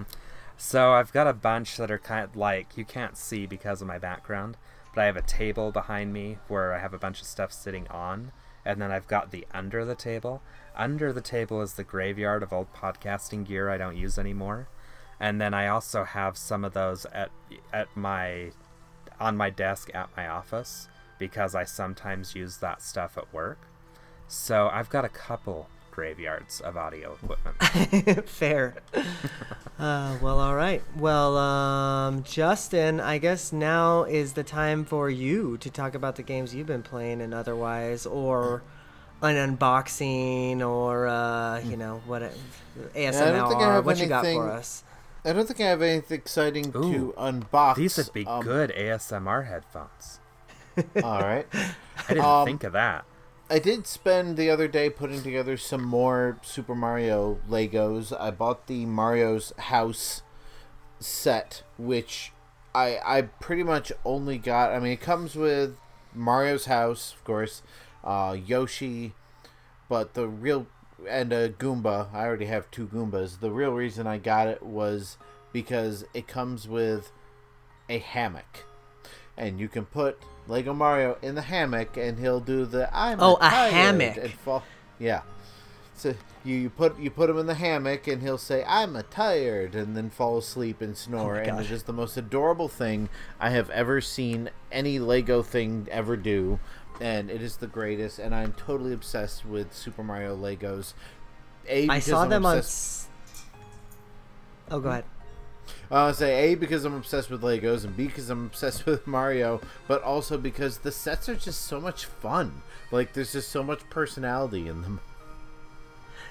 [0.57, 3.87] So I've got a bunch that are kind of like you can't see because of
[3.87, 4.57] my background,
[4.95, 7.87] but I have a table behind me where I have a bunch of stuff sitting
[7.89, 8.31] on,
[8.65, 10.41] and then I've got the under the table.
[10.75, 14.67] Under the table is the graveyard of old podcasting gear I don't use anymore.
[15.21, 17.29] And then I also have some of those at
[17.71, 18.51] at my
[19.19, 23.59] on my desk at my office because I sometimes use that stuff at work.
[24.27, 28.27] So I've got a couple graveyards of audio equipment.
[28.29, 28.75] Fair.
[29.79, 30.81] uh, well, all right.
[30.97, 36.23] Well, um, Justin, I guess now is the time for you to talk about the
[36.23, 38.63] games you've been playing and otherwise, or
[39.21, 42.37] an unboxing or uh, you know what it-
[42.95, 43.21] ASMR.
[43.21, 44.83] I don't think I have what you got for us?
[45.23, 47.75] I don't think I have anything exciting Ooh, to unbox.
[47.75, 50.19] These would be Um, good ASMR headphones.
[51.03, 51.45] All right.
[51.53, 51.73] I
[52.07, 53.05] didn't Um, think of that.
[53.49, 58.17] I did spend the other day putting together some more Super Mario Legos.
[58.17, 60.21] I bought the Mario's House
[60.99, 62.31] set, which
[62.73, 64.71] I I pretty much only got.
[64.71, 65.75] I mean, it comes with
[66.15, 67.61] Mario's House, of course,
[68.05, 69.13] uh, Yoshi,
[69.89, 70.67] but the real
[71.09, 72.13] and a Goomba.
[72.13, 73.39] I already have two Goombas.
[73.39, 75.17] The real reason I got it was
[75.53, 77.11] because it comes with
[77.89, 78.65] a hammock,
[79.37, 83.35] and you can put Lego Mario in the hammock, and he'll do the I'm Oh,
[83.35, 84.17] a tired," hammock.
[84.17, 84.63] and fall.
[84.99, 85.21] Yeah.
[85.93, 89.03] So you, you put you put him in the hammock, and he'll say I'm a
[89.03, 93.07] tired, and then fall asleep and snore, oh and it's just the most adorable thing
[93.39, 96.59] I have ever seen any Lego thing ever do.
[97.01, 100.93] And it is the greatest, and I'm totally obsessed with Super Mario Legos.
[101.67, 102.57] A, I saw I'm them on.
[102.57, 103.45] obsessed- s-
[104.69, 105.03] Oh, go ahead.
[105.89, 109.59] Uh, say A because I'm obsessed with Legos, and B because I'm obsessed with Mario,
[109.87, 112.61] but also because the sets are just so much fun.
[112.91, 114.99] Like there's just so much personality in them.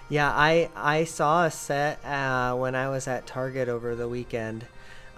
[0.08, 4.66] Yeah, I I saw a set uh, when I was at Target over the weekend,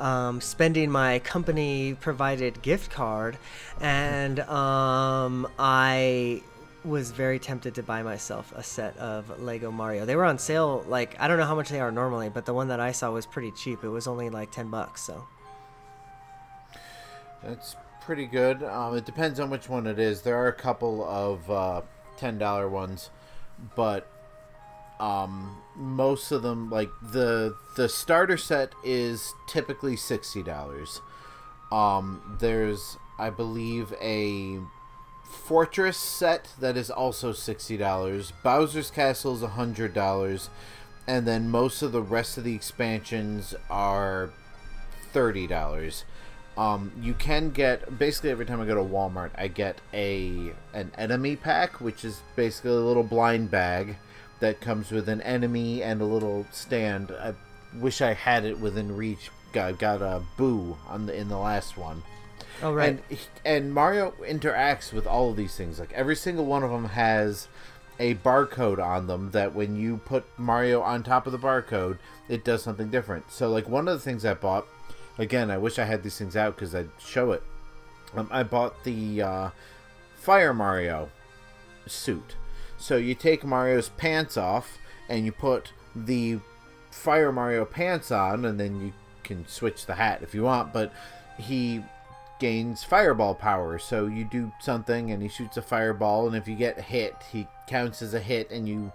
[0.02, 3.38] um, spending my company provided gift card,
[3.80, 6.42] and um, I
[6.84, 10.04] was very tempted to buy myself a set of Lego Mario.
[10.04, 12.52] They were on sale, like I don't know how much they are normally, but the
[12.52, 13.84] one that I saw was pretty cheap.
[13.84, 15.02] It was only like ten bucks.
[15.02, 15.24] So
[17.44, 18.64] That's pretty good.
[18.64, 20.22] Um, it depends on which one it is.
[20.22, 21.82] There are a couple of uh,
[22.16, 23.10] ten dollar ones,
[23.76, 24.11] but
[25.02, 31.00] um, most of them, like the the starter set, is typically sixty dollars.
[31.72, 34.60] Um, there's, I believe, a
[35.24, 38.32] Fortress set that is also sixty dollars.
[38.44, 40.50] Bowser's Castle is hundred dollars,
[41.08, 44.30] and then most of the rest of the expansions are
[45.12, 46.04] thirty dollars.
[46.56, 50.92] Um, you can get basically every time I go to Walmart, I get a an
[50.96, 53.96] enemy pack, which is basically a little blind bag
[54.42, 57.12] that comes with an enemy and a little stand.
[57.12, 57.34] I
[57.78, 59.30] wish I had it within reach.
[59.52, 62.02] Got got a boo on the in the last one.
[62.60, 65.78] oh right, And and Mario interacts with all of these things.
[65.78, 67.48] Like every single one of them has
[68.00, 72.44] a barcode on them that when you put Mario on top of the barcode, it
[72.44, 73.30] does something different.
[73.30, 74.66] So like one of the things I bought,
[75.18, 77.42] again, I wish I had these things out because I'd show it.
[78.16, 79.50] Um, I bought the uh,
[80.16, 81.10] Fire Mario
[81.86, 82.34] suit.
[82.82, 86.40] So you take Mario's pants off and you put the
[86.90, 88.92] Fire Mario pants on, and then you
[89.22, 90.72] can switch the hat if you want.
[90.72, 90.92] But
[91.38, 91.84] he
[92.40, 93.78] gains fireball power.
[93.78, 97.46] So you do something and he shoots a fireball, and if you get hit, he
[97.68, 98.92] counts as a hit, and you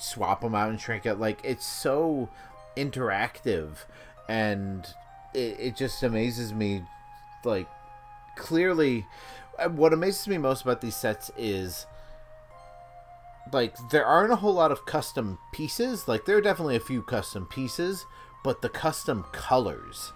[0.00, 1.16] swap him out and shrink it.
[1.16, 2.30] Like it's so
[2.78, 3.84] interactive,
[4.26, 4.86] and
[5.34, 6.82] it, it just amazes me.
[7.44, 7.68] Like
[8.36, 9.04] clearly,
[9.58, 11.84] uh, what amazes me most about these sets is
[13.52, 16.08] like there aren't a whole lot of custom pieces.
[16.08, 18.06] Like there are definitely a few custom pieces,
[18.44, 20.12] but the custom colors.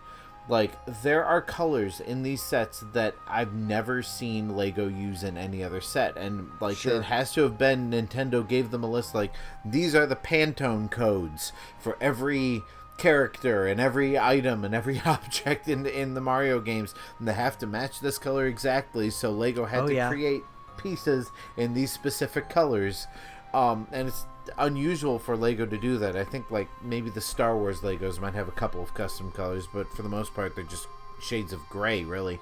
[0.49, 5.63] Like there are colors in these sets that I've never seen Lego use in any
[5.63, 6.97] other set, and like Sure.
[6.97, 9.15] it has to have been Nintendo gave them a list.
[9.15, 9.33] Like
[9.65, 12.63] these are the Pantone codes for every
[12.99, 17.57] character and every item and every object in in the Mario games, and they have
[17.59, 19.11] to match this color exactly.
[19.11, 20.09] So Lego had Oh, to yeah.
[20.09, 20.43] create
[20.77, 23.07] pieces in these specific colors.
[23.55, 24.25] Um, and it's
[24.59, 26.17] unusual for lego to do that.
[26.17, 29.67] I think like maybe the star wars legos might have a couple of custom colors
[29.73, 30.89] but for the most part they're just
[31.21, 32.41] shades of gray really.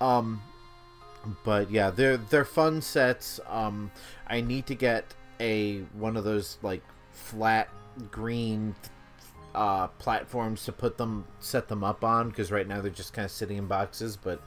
[0.00, 0.42] Um,
[1.44, 3.40] but yeah they're they're fun sets.
[3.48, 3.90] Um,
[4.26, 6.82] i need to get a one of those like
[7.12, 7.68] flat
[8.10, 8.74] green
[9.54, 13.24] uh, platforms to put them set them up on because right now they're just kind
[13.24, 14.40] of sitting in boxes but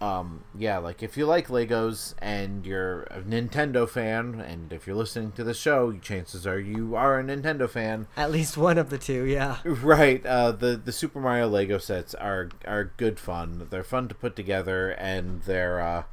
[0.00, 4.94] um yeah like if you like legos and you're a nintendo fan and if you're
[4.94, 8.90] listening to the show chances are you are a nintendo fan at least one of
[8.90, 9.24] the two.
[9.24, 9.58] Yeah.
[9.64, 14.14] right uh the the super mario lego sets are are good fun they're fun to
[14.14, 16.04] put together and they're uh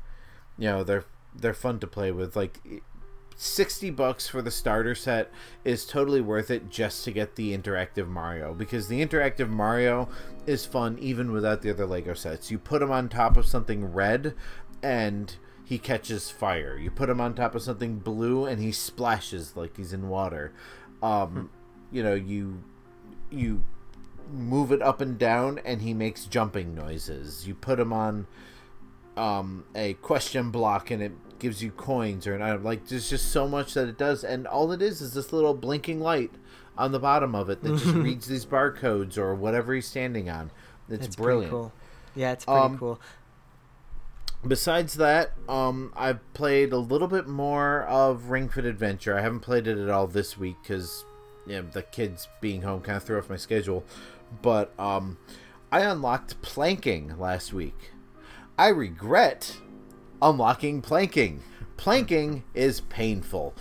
[0.58, 2.60] you know they're they're fun to play with like
[3.36, 5.30] 60 bucks for the starter set
[5.66, 10.08] is totally worth it just to get the interactive Mario because the interactive Mario
[10.46, 12.50] is fun even without the other Lego sets.
[12.50, 14.34] You put him on top of something red
[14.82, 16.78] and he catches fire.
[16.78, 20.54] You put him on top of something blue and he splashes like he's in water.
[21.04, 21.50] Um,
[21.92, 22.64] you know, you
[23.30, 23.64] you
[24.32, 27.48] move it up and down and he makes jumping noises.
[27.48, 28.28] You put him on
[29.18, 31.12] um, a question block and it
[31.46, 32.64] gives you coins or an item.
[32.64, 35.54] Like there's just so much that it does, and all it is is this little
[35.54, 36.32] blinking light
[36.78, 40.50] on the bottom of it that just reads these barcodes or whatever he's standing on.
[40.90, 41.52] It's, It's brilliant.
[41.52, 41.74] cool.
[42.16, 43.00] Yeah, it's pretty Um, cool.
[44.48, 49.18] Besides that, um, I've played a little bit more of Ring Fit Adventure.
[49.18, 51.04] I haven't played it at all this week because
[51.48, 53.84] you know, the kids being home kind of threw off my schedule.
[54.42, 55.18] But um,
[55.72, 57.92] I unlocked planking last week.
[58.58, 59.58] I regret
[60.22, 61.42] unlocking planking.
[61.78, 63.54] Planking is painful.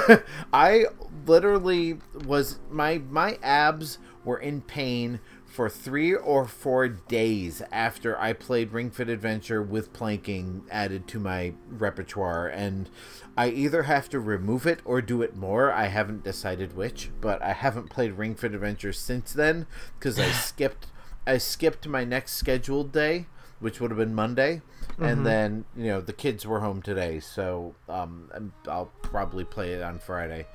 [0.52, 0.86] I
[1.26, 5.20] literally was my my abs were in pain
[5.56, 11.18] for three or four days after I played Ring Fit Adventure with planking added to
[11.18, 12.90] my repertoire, and
[13.36, 15.72] I either have to remove it or do it more.
[15.72, 19.66] I haven't decided which, but I haven't played Ring Fit Adventure since then
[19.98, 20.88] because I skipped
[21.26, 23.26] I skipped my next scheduled day,
[23.58, 24.60] which would have been Monday,
[24.98, 29.82] and then you know the kids were home today, so um, I'll probably play it
[29.82, 30.46] on Friday.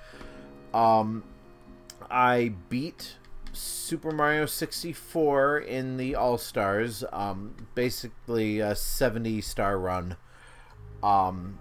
[0.74, 1.24] Um,
[2.10, 3.16] I beat
[3.54, 7.04] Super Mario 64 in the All Stars.
[7.12, 10.16] Um, basically a 70 star run.
[11.04, 11.60] Um,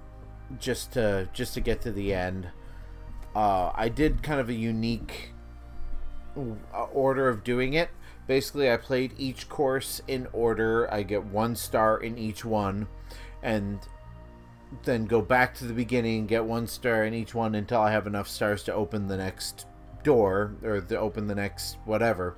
[0.58, 2.48] just to just to get to the end.
[3.34, 5.32] Uh, I did kind of a unique
[6.36, 7.90] uh, order of doing it.
[8.30, 10.88] Basically, I played each course in order.
[10.94, 12.86] I get one star in each one,
[13.42, 13.80] and
[14.84, 18.06] then go back to the beginning get one star in each one until I have
[18.06, 19.66] enough stars to open the next
[20.04, 22.36] door or to open the next whatever.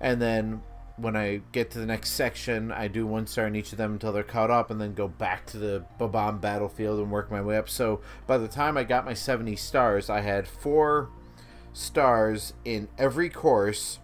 [0.00, 0.62] And then
[0.98, 3.94] when I get to the next section, I do one star in each of them
[3.94, 7.42] until they're caught up, and then go back to the Bob-omb battlefield and work my
[7.42, 7.68] way up.
[7.68, 11.08] So by the time I got my 70 stars, I had four
[11.72, 13.98] stars in every course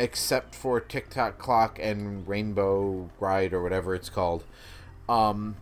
[0.00, 4.44] except for Tick Tock Clock and Rainbow Ride or whatever it's called.
[5.08, 5.56] Um,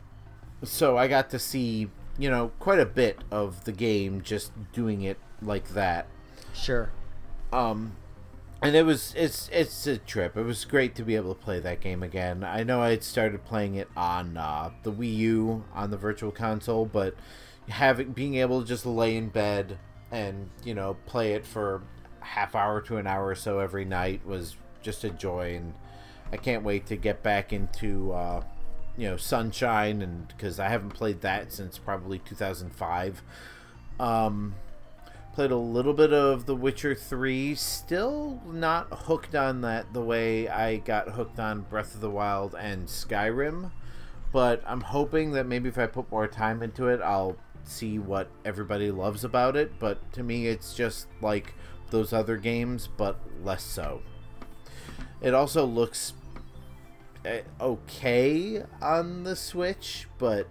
[0.63, 5.03] so I got to see, you know, quite a bit of the game just doing
[5.03, 6.07] it like that.
[6.55, 6.91] Sure.
[7.53, 7.97] Um,
[8.63, 10.37] and it was it's it's a trip.
[10.37, 12.45] It was great to be able to play that game again.
[12.45, 16.31] I know I had started playing it on uh, the Wii U on the Virtual
[16.31, 17.15] Console, but
[17.69, 19.79] having being able to just lay in bed
[20.11, 21.83] and you know play it for
[22.29, 25.75] half hour to an hour or so every night was just a joy, and
[26.33, 28.45] I can't wait to get back into uh,
[28.97, 33.23] you know Sunshine and because I haven't played that since probably 2005.
[34.01, 34.55] Um,
[35.33, 37.55] played a little bit of The Witcher 3.
[37.55, 42.57] Still not hooked on that the way I got hooked on Breath of the Wild
[42.59, 43.71] and Skyrim.
[44.33, 48.29] But I'm hoping that maybe if I put more time into it, I'll see what
[48.45, 49.79] everybody loves about it.
[49.79, 51.55] But to me, it's just like
[51.91, 54.03] those other games, but less so.
[55.21, 56.13] It also looks
[57.25, 60.47] eh, okay on the Switch, but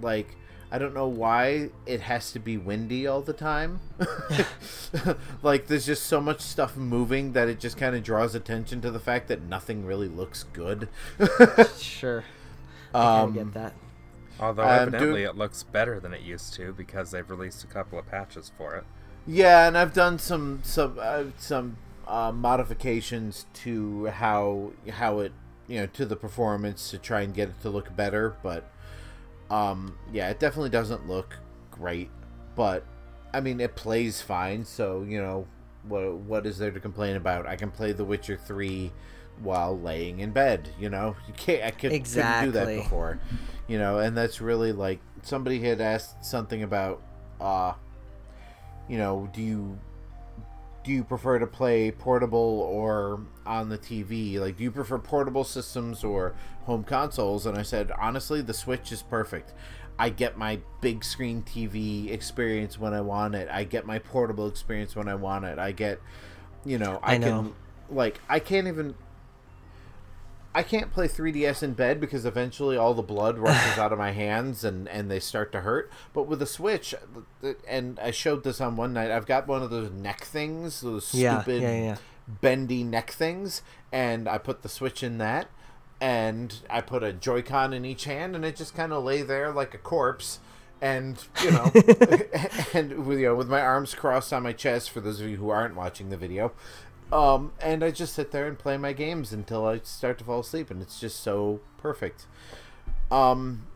[0.00, 0.36] like
[0.70, 3.80] I don't know why it has to be windy all the time.
[5.42, 8.90] like there's just so much stuff moving that it just kind of draws attention to
[8.90, 10.88] the fact that nothing really looks good.
[11.78, 12.24] Sure.
[12.94, 13.74] I Um, get that.
[14.40, 17.66] Although I'm evidently doing- it looks better than it used to because they've released a
[17.66, 18.84] couple of patches for it.
[19.26, 25.32] Yeah, and I've done some some uh, some uh, modifications to how how it
[25.66, 28.70] you know to the performance to try and get it to look better, but
[29.50, 31.36] um, yeah, it definitely doesn't look
[31.70, 32.10] great.
[32.56, 32.84] But
[33.32, 35.46] I mean, it plays fine, so you know
[35.86, 37.46] what what is there to complain about?
[37.46, 38.92] I can play The Witcher three
[39.40, 40.70] while laying in bed.
[40.78, 43.20] You know, you can't I could, couldn't do that before.
[43.66, 47.02] You know, and that's really like somebody had asked something about
[47.40, 47.74] uh
[48.88, 49.78] you know, do you
[50.84, 54.38] do you prefer to play portable or on the TV?
[54.38, 56.34] Like, do you prefer portable systems or
[56.64, 57.44] home consoles?
[57.44, 59.52] And I said, honestly, the Switch is perfect.
[59.98, 63.48] I get my big screen TV experience when I want it.
[63.50, 65.58] I get my portable experience when I want it.
[65.58, 66.00] I get,
[66.64, 67.26] you know, I, I know.
[67.26, 67.54] can,
[67.90, 68.94] like, I can't even.
[70.54, 74.12] I can't play 3DS in bed because eventually all the blood rushes out of my
[74.12, 75.90] hands and, and they start to hurt.
[76.12, 76.94] But with the Switch,
[77.66, 81.14] and I showed this on one night, I've got one of those neck things, those
[81.14, 81.96] Yeah, stupid yeah, yeah.
[82.26, 85.48] bendy neck things, and I put the Switch in that,
[86.00, 89.52] and I put a Joy-Con in each hand, and it just kind of lay there
[89.52, 90.40] like a corpse.
[90.80, 91.72] And you know,
[92.72, 95.36] and with you know, with my arms crossed on my chest, for those of you
[95.36, 96.52] who aren't watching the video,
[97.12, 100.40] um, and I just sit there and play my games until I start to fall
[100.40, 102.26] asleep, and it's just so perfect.
[103.10, 103.66] Um,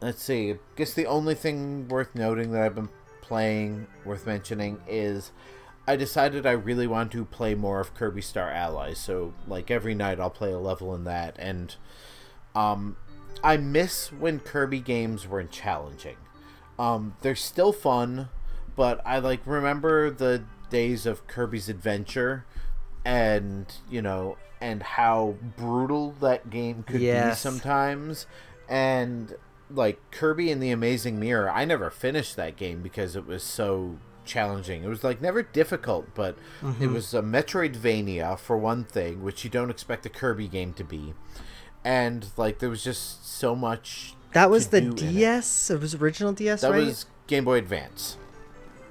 [0.00, 0.52] let's see.
[0.52, 2.88] I guess the only thing worth noting that I've been
[3.20, 5.30] playing, worth mentioning, is
[5.86, 8.98] I decided I really want to play more of Kirby Star Allies.
[8.98, 11.74] So, like every night, I'll play a level in that, and
[12.54, 12.96] um,
[13.42, 16.16] I miss when Kirby games weren't challenging.
[16.78, 18.28] Um, they're still fun,
[18.74, 22.44] but I like remember the days of Kirby's Adventure,
[23.04, 28.26] and you know, and how brutal that game could be sometimes,
[28.68, 29.36] and
[29.70, 31.50] like Kirby and the Amazing Mirror.
[31.50, 34.84] I never finished that game because it was so challenging.
[34.84, 36.94] It was like never difficult, but it mm-hmm.
[36.94, 41.14] was a Metroidvania for one thing, which you don't expect a Kirby game to be.
[41.84, 44.96] And like there was just so much That was the in it.
[44.96, 45.70] DS.
[45.70, 45.80] It.
[45.80, 46.86] was original DS, That right?
[46.86, 48.16] was Game Boy Advance.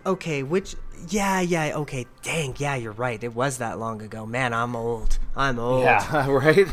[0.06, 0.76] Okay, which
[1.10, 2.06] yeah, yeah, okay.
[2.22, 3.22] Dang, yeah, you're right.
[3.24, 4.26] It was that long ago.
[4.26, 5.20] Man, I'm old.
[5.36, 5.84] I'm old.
[5.84, 6.68] Yeah, right.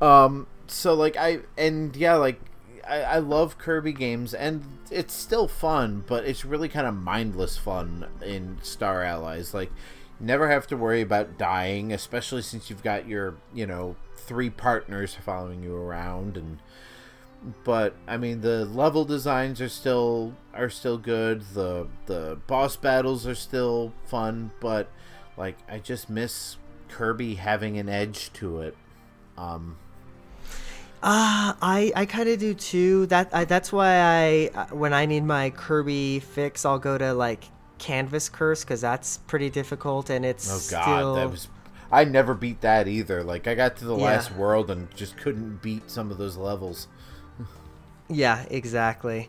[0.00, 2.40] Um, so like I and yeah, like
[2.86, 7.56] I, I love Kirby games, and it's still fun, but it's really kind of mindless
[7.56, 9.54] fun in Star Allies.
[9.54, 9.72] Like,
[10.20, 15.14] never have to worry about dying, especially since you've got your you know three partners
[15.14, 16.58] following you around and.
[17.64, 21.42] But I mean, the level designs are still are still good.
[21.54, 24.90] The the boss battles are still fun, but
[25.36, 26.56] like I just miss
[26.88, 28.76] Kirby having an edge to it.
[29.38, 29.76] Um,
[31.02, 33.06] Ah, I I kind of do too.
[33.06, 37.12] That I, that's why I uh, when I need my Kirby fix, I'll go to
[37.12, 37.44] like
[37.78, 41.48] Canvas Curse because that's pretty difficult and it's oh god, still that was
[41.92, 43.22] I never beat that either.
[43.22, 44.04] Like I got to the Yeah.
[44.06, 46.88] last world and just couldn't beat some of those levels.
[48.08, 49.28] Yeah, exactly.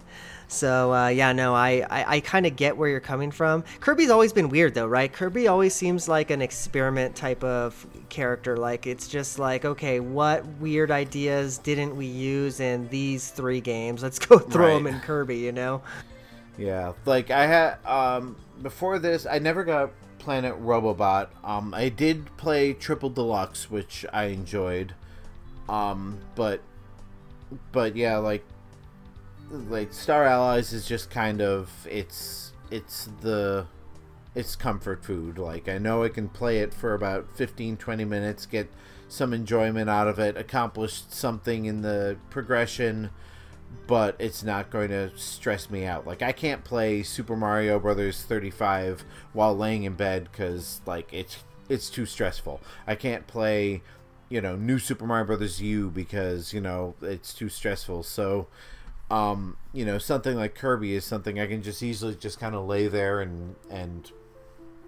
[0.50, 3.64] So uh, yeah, no, I I, I kind of get where you're coming from.
[3.82, 5.12] Kirby's always been weird though, right?
[5.12, 8.56] Kirby always seems like an experiment type of character.
[8.56, 14.04] Like it's just like, okay, what weird ideas didn't we use in these three games?
[14.04, 14.94] Let's go throw them Right.
[14.94, 15.82] in Kirby, you know?
[16.58, 21.28] Yeah, like I had um before this, I never got Planet Robobot.
[21.44, 24.94] Um, I did play Triple Deluxe, which I enjoyed.
[25.68, 26.62] Um, but
[27.72, 28.44] but yeah, like
[29.50, 33.66] like Star Allies is just kind of it's it's the
[34.36, 35.38] it's comfort food.
[35.38, 38.70] Like I know I can play it for about 15 20 minutes, get
[39.08, 43.10] some enjoyment out of it, accomplish something in the progression,
[43.88, 46.06] but it's not going to stress me out.
[46.06, 51.44] Like I can't play Super Mario Brothers 35 while laying in bed cuz like it's
[51.70, 52.62] it's too stressful.
[52.86, 53.82] I can't play
[54.30, 58.04] you know, new Super Mario Brothers U because, you know, it's too stressful.
[58.04, 58.48] So
[59.10, 62.66] um, you know, something like Kirby is something I can just easily just kind of
[62.66, 64.12] lay there and and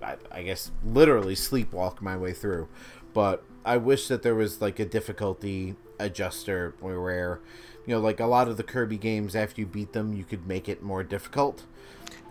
[0.02, 2.68] I, I guess literally sleepwalk my way through.
[3.14, 7.40] But I wish that there was like a difficulty adjuster where,
[7.86, 10.48] you know, like a lot of the Kirby games after you beat them, you could
[10.48, 11.66] make it more difficult.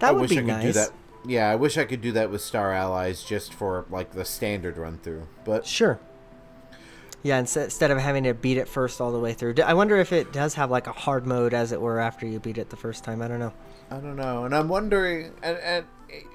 [0.01, 0.63] That I would wish be I could nice.
[0.63, 0.91] do that.
[1.27, 4.79] Yeah, I wish I could do that with Star Allies just for like the standard
[4.79, 5.27] run through.
[5.45, 5.99] But Sure.
[7.23, 9.57] Yeah, instead instead of having to beat it first all the way through.
[9.65, 12.39] I wonder if it does have like a hard mode, as it were, after you
[12.39, 13.23] beat it the first time.
[13.23, 13.53] I don't know.
[13.91, 15.87] I don't know, and I'm wondering, and, and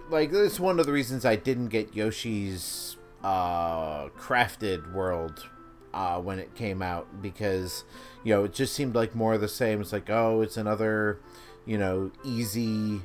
[0.09, 5.47] like this is one of the reasons I didn't get Yoshi's uh, crafted world
[5.93, 7.83] uh, when it came out because
[8.23, 9.81] you know it just seemed like more of the same.
[9.81, 11.19] It's like oh, it's another
[11.65, 13.01] you know easy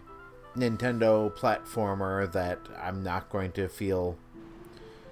[0.56, 4.16] Nintendo platformer that I'm not going to feel.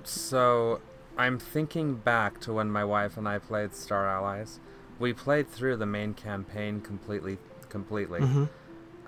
[0.03, 0.81] So,
[1.17, 4.61] I'm thinking back to when my wife and I played Star Allies.
[4.99, 7.39] We played through the main campaign completely.
[7.69, 8.21] Completely.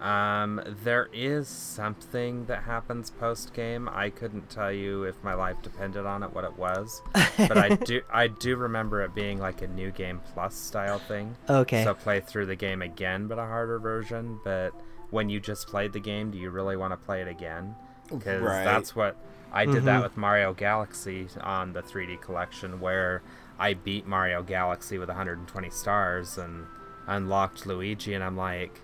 [0.00, 3.88] Um, there is something that happens post game.
[3.92, 7.02] I couldn't tell you if my life depended on it what it was,
[7.36, 8.02] but I do.
[8.12, 11.34] I do remember it being like a new game plus style thing.
[11.50, 11.82] Okay.
[11.82, 14.38] So play through the game again, but a harder version.
[14.44, 14.70] But
[15.10, 17.74] when you just played the game, do you really want to play it again?
[18.08, 18.64] Because Right.
[18.64, 19.16] that's what
[19.52, 20.02] I did that mm-hmm.
[20.02, 23.22] with Mario Galaxy on the 3D collection, where
[23.58, 26.66] I beat Mario Galaxy with 120 stars and
[27.06, 28.80] unlocked Luigi, and I'm like,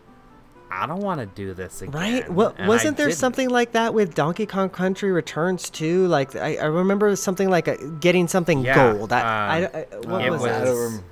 [0.70, 1.92] I don't want to do this again.
[1.94, 2.30] Right?
[2.32, 3.18] Well, And wasn't there didn't.
[3.18, 6.06] something like that with Donkey Kong Country Returns too?
[6.08, 9.12] Like I, I remember something like a, getting something Yeah, gold.
[9.12, 11.04] I, I, um, I- uh, what it was, was- that?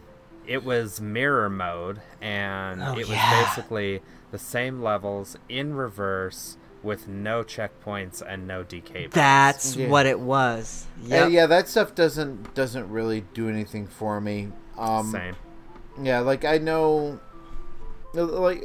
[0.45, 3.45] It was mirror mode and Oh, it was yeah.
[3.45, 9.15] basically the same levels in reverse with no checkpoints and no decay points.
[9.15, 9.89] That's Yeah.
[9.89, 10.87] what it was.
[11.05, 11.31] Uh, Yep.
[11.31, 14.49] yeah, that stuff doesn't doesn't really do anything for me.
[14.79, 15.37] Um, same
[16.01, 17.21] Yeah, like I know,
[18.15, 18.63] like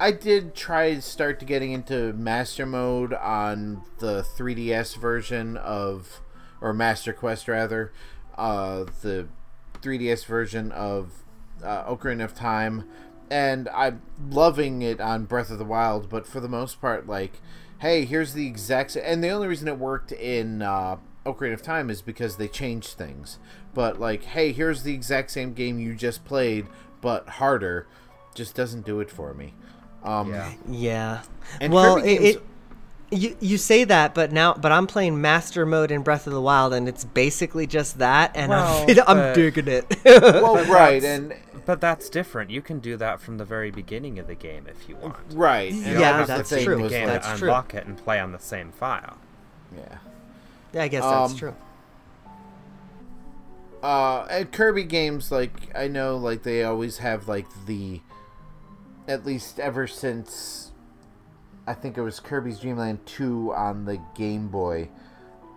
[0.00, 6.20] I did try to start to getting into Master Mode on the 3DS version of,
[6.60, 7.92] or Master Quest rather,
[8.36, 9.28] uh, the
[9.80, 11.22] 3DS version of
[11.62, 12.84] uh, Ocarina of Time,
[13.32, 16.10] and I'm loving it on Breath of the Wild.
[16.10, 17.40] But for the most part, like,
[17.78, 21.88] hey, here's the exact, and the only reason it worked in uh, Ocarina of Time
[21.88, 23.38] is because they changed things.
[23.72, 26.66] But like, hey, here's the exact same game you just played,
[27.00, 27.86] but harder
[28.34, 29.54] just doesn't do it for me.
[30.04, 30.52] Um, Yeah.
[30.68, 31.22] Yeah.
[31.60, 32.42] And well, Kirby it, games- it
[33.12, 36.40] you you say that, but now but I'm playing Master Mode in Breath of the
[36.40, 39.84] Wild, and it's basically just that, and Well, I'm, I'm digging it.
[40.04, 41.34] Well, right, and
[41.64, 42.50] But that's different.
[42.50, 45.16] You can do that from the very beginning of the game if you want.
[45.32, 45.70] right.
[45.72, 46.82] and You Yeah, don't the that's to thing beat true.
[46.82, 47.48] the game like- That's to true.
[47.48, 49.18] unlock it and play on the same file.
[49.76, 49.98] yeah.
[50.72, 51.54] yeah, I guess that's Um, true.
[53.82, 58.00] uh and kirby games like i know like they always have like the
[59.08, 60.70] at least ever since
[61.66, 64.88] i think it was kirby's dream land 2 on the game boy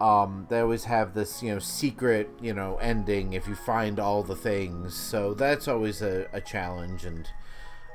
[0.01, 4.23] um they always have this you know secret you know ending if you find all
[4.23, 7.29] the things so that's always a, a challenge and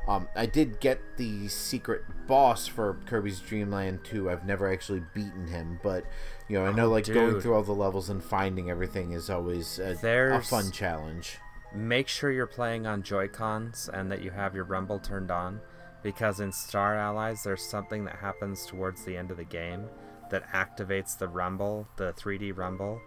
[0.09, 4.31] um, I did get the secret boss for Kirby's Dream Land 2.
[4.31, 6.05] I've never actually beaten him, but
[6.49, 9.31] you know, I know Oh, like going through all the levels and finding everything is
[9.31, 11.39] always a, a fun challenge.
[11.75, 15.61] Make sure you're playing on Joy-Cons and that you have your rumble turned on,
[16.03, 19.85] because in Star Allies there's something that happens towards the end of the game
[20.31, 23.01] that activates the rumble, the 3D rumble,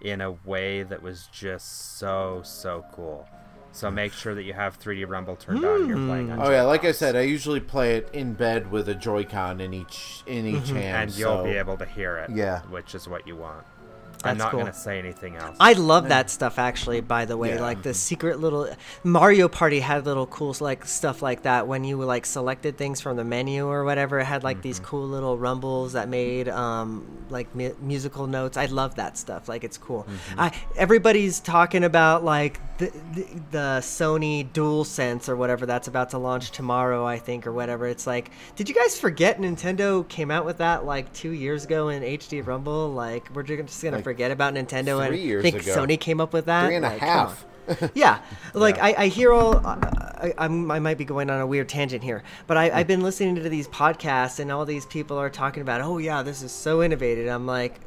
[0.00, 3.28] in a way that was just so so cool.
[3.72, 3.94] So hmm.
[3.94, 5.82] make sure that you have 3D rumble turned on.
[5.82, 6.40] and You're playing hmm.
[6.40, 6.46] on.
[6.46, 9.72] Oh yeah, like I said, I usually play it in bed with a Joy-Con in
[9.74, 10.76] each in each mm-hmm.
[10.76, 12.30] hand, and you'll so- be able to hear it.
[12.30, 12.62] Yeah.
[12.62, 13.66] which is what you want.
[14.22, 14.60] I'm That's not cool.
[14.60, 15.56] gonna say anything else.
[15.58, 17.00] I love that stuff actually.
[17.00, 17.62] By the way, Yeah.
[17.62, 18.68] like the secret little
[19.02, 23.16] Mario Party had little cool like stuff like that when you like selected things from
[23.16, 24.18] the menu or whatever.
[24.20, 28.56] It had like these cool little rumbles that made um like mu- musical notes.
[28.58, 29.48] I love that stuff.
[29.48, 30.06] Like it's cool.
[30.36, 36.18] I everybody's talking about like the, the the Sony DualSense or whatever that's about to
[36.18, 37.06] launch tomorrow.
[37.06, 37.86] I think or whatever.
[37.86, 41.88] It's like, did you guys forget Nintendo came out with that like two years ago
[41.88, 42.90] in HD Rumble?
[42.92, 45.76] Like we're just gonna Like, forget about Nintendo three and years think ago.
[45.76, 46.66] Sony came up with that.
[46.66, 47.46] Three and Like, come half.
[47.94, 48.20] yeah,
[48.52, 49.64] like I, I hear all.
[49.64, 53.00] I, I'm, I might be going on a weird tangent here, but I, I've been
[53.02, 56.50] listening to these podcasts, and all these people are talking about, oh yeah, this is
[56.52, 57.28] so innovative.
[57.28, 57.80] I'm like,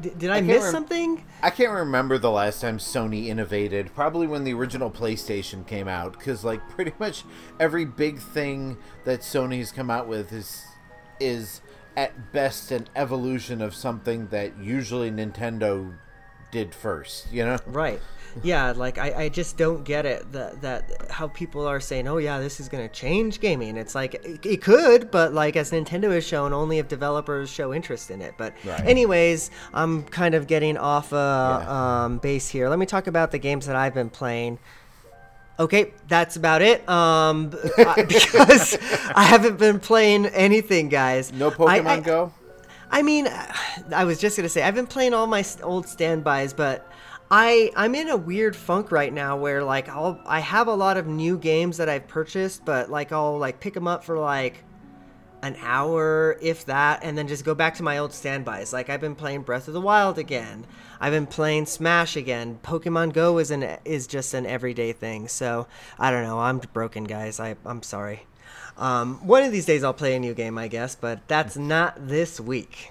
[0.00, 1.24] did, did I, can't miss rem- something?
[1.42, 3.94] I can't remember the last time Sony innovated.
[3.94, 7.24] Probably when the original PlayStation came out, because like pretty much
[7.58, 10.64] every big thing that Sony's come out with is
[11.20, 11.60] is
[11.96, 15.94] at best an evolution of something that usually Nintendo
[16.50, 17.32] did first.
[17.32, 17.58] You know?
[17.66, 18.00] Right.
[18.44, 22.18] Yeah, like I, I just don't get it that that how people are saying, oh
[22.18, 23.76] yeah, this is gonna change gaming.
[23.76, 27.74] It's like it, it could, but like as Nintendo has shown, only if developers show
[27.74, 28.34] interest in it.
[28.38, 28.86] But Right.
[28.86, 31.16] anyways, I'm kind of getting off uh,
[31.62, 32.04] Yeah.
[32.04, 32.68] um, base here.
[32.68, 34.60] Let me talk about the games that I've been playing.
[35.58, 36.88] Okay, that's about it.
[36.88, 38.78] Um, because
[39.14, 41.32] I haven't been playing anything, guys.
[41.32, 42.32] No I- Pokemon I- Go.
[42.90, 43.28] I mean,
[43.94, 46.90] I was just gonna say I've been playing all my old standbys, but
[47.30, 50.96] I I'm in a weird funk right now where like I'll I have a lot
[50.96, 54.64] of new games that I've purchased, but like I'll like pick them up for like
[55.42, 58.72] an hour, if that, and then just go back to my old standbys.
[58.72, 60.66] Like I've been playing Breath of the Wild again.
[61.00, 62.58] I've been playing Smash again.
[62.62, 65.28] Pokemon Go is an is just an everyday thing.
[65.28, 65.68] So
[65.98, 66.40] I don't know.
[66.40, 67.38] I'm broken, guys.
[67.38, 68.26] I I'm sorry.
[68.80, 72.08] Um, one of these days I'll play a new game, I guess, but that's not
[72.08, 72.90] this week.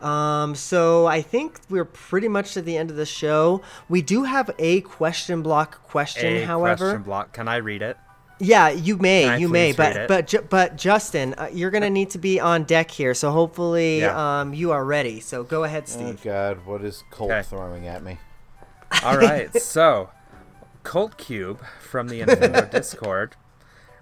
[0.00, 3.60] Um, so I think we're pretty much to the end of the show.
[3.88, 6.84] We do have a question block question, A however.
[6.86, 7.32] question block.
[7.32, 7.96] Can I read it?
[8.38, 10.08] Yeah, you may, Can I you may, but read it?
[10.08, 13.12] but Ju- but Justin, uh, you're gonna need to be on deck here.
[13.12, 14.40] So hopefully, Yeah.
[14.40, 15.20] um, you are ready.
[15.20, 16.06] So go ahead, Steve.
[16.06, 16.24] Oh Steve.
[16.24, 17.42] God, what is Colt Okay.
[17.42, 18.18] throwing at me?
[19.04, 20.08] All right, so
[20.84, 23.36] Colt Cube from the Nintendo Discord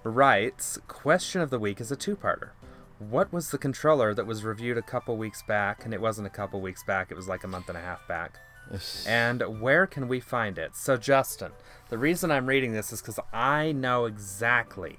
[0.03, 2.51] writes Question of the week is a two parter.
[2.99, 5.85] What was the controller that was reviewed a couple weeks back?
[5.85, 8.07] And it wasn't a couple weeks back, it was like a month and a half
[8.09, 8.39] back.
[9.07, 10.77] And where can we find it?
[10.77, 11.53] So, Justin,
[11.89, 14.99] the reason I'm reading this is because I know exactly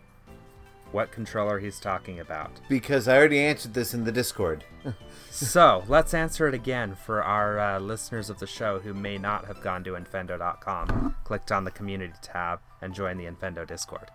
[0.91, 2.51] what controller he's talking about.
[2.67, 4.63] Because I already answered this in the Discord.
[5.31, 9.45] So let's answer it again for our uh, listeners of the show who may not
[9.45, 14.09] have gone to Infendo.com, clicked on the community tab, and joined the Infendo Discord.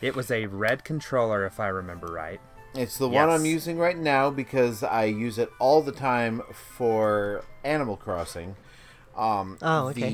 [0.00, 2.40] It was a red controller, if I remember right.
[2.74, 7.44] It's the one I'm using right now because I use it all the time for
[7.64, 8.56] Animal Crossing.
[9.16, 10.08] Um, Oh, okay.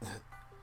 [0.00, 0.06] The,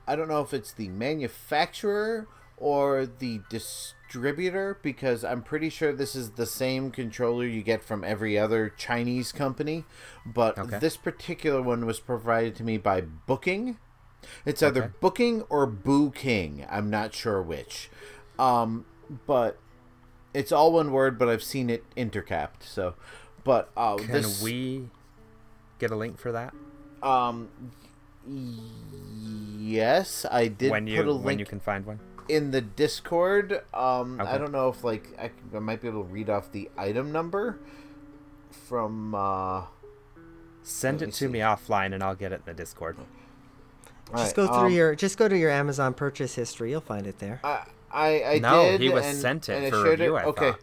[0.06, 6.16] I don't know if it's the manufacturer or the distributor because I'm pretty sure this
[6.16, 9.84] is the same controller you get from every other Chinese company,
[10.24, 10.78] but Okay.
[10.78, 13.76] this particular one was provided to me by Booking.
[14.46, 14.92] It's either Okay.
[15.00, 16.66] Booking or Boo King.
[16.70, 17.90] I'm not sure which.
[18.38, 18.84] Um,
[19.26, 19.58] but
[20.34, 22.62] it's all one word, but I've seen it intercapped.
[22.62, 22.94] So,
[23.44, 24.88] but uh, Can this we
[25.78, 26.52] get a link for that?
[27.02, 27.48] um,
[29.58, 32.00] Yes, I did when you put a link when you can find one.
[32.28, 33.62] in the Discord.
[33.74, 36.70] Um, I don't know if like I, I might be able to read off the
[36.76, 37.58] item number
[38.50, 39.14] from.
[39.14, 39.62] Uh,
[40.62, 41.26] Send it to see.
[41.28, 42.96] me offline, and I'll get it in the Discord.
[44.10, 46.70] Just alright, go through um, your just go to your Amazon purchase history.
[46.70, 47.40] You'll find it there.
[47.44, 47.64] I
[47.96, 48.80] I, I No, did.
[48.80, 50.50] he was and, sent it and for shared review, I okay.
[50.52, 50.60] thought.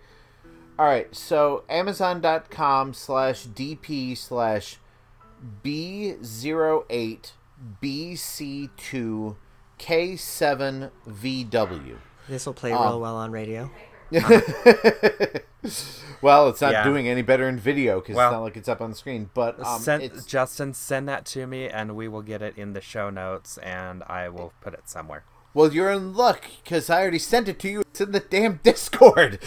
[0.79, 1.13] All right.
[1.15, 4.77] So Amazon.com slash DP slash
[5.63, 7.31] B08
[7.81, 9.35] BC2
[9.79, 11.97] K7VW.
[12.29, 13.69] This will play um, real well on radio.
[16.21, 16.83] Well, it's not Yeah.
[16.85, 19.29] doing any better in video because Well, it's not like it's up on the screen.
[19.33, 22.79] But um, send, Justin, send that to me, and we will get it in the
[22.79, 25.25] show notes, and I will put it somewhere.
[25.53, 27.81] Well, you're in luck because I already sent it to you.
[27.81, 29.39] It's in the damn Discord.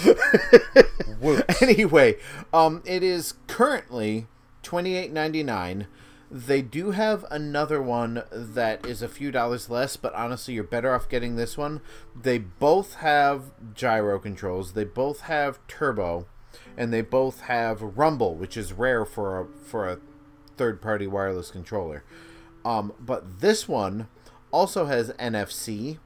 [1.61, 2.17] anyway,
[2.53, 4.27] um, it is currently
[4.63, 5.89] twenty eight ninety nine.
[6.31, 10.93] They do have another one that is a few dollars less, but honestly, you're better
[10.93, 11.81] off getting this one.
[12.21, 14.73] They both have gyro controls.
[14.73, 16.27] They both have turbo,
[16.77, 19.99] and they both have rumble, which is rare for a for a
[20.57, 22.05] third party wireless controller.
[22.65, 24.09] Um, but this one
[24.57, 25.99] also has NFC,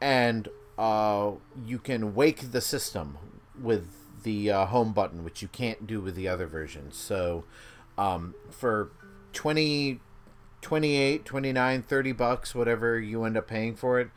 [0.00, 1.32] and uh,
[1.66, 3.18] you can wake the system
[3.60, 3.88] with
[4.22, 6.96] the uh, home button, which you can't do with the other versions.
[6.96, 7.42] So
[7.98, 8.92] um, for
[9.32, 9.98] 20,
[10.60, 14.10] 28, 29, 30 bucks, whatever you end up paying for it,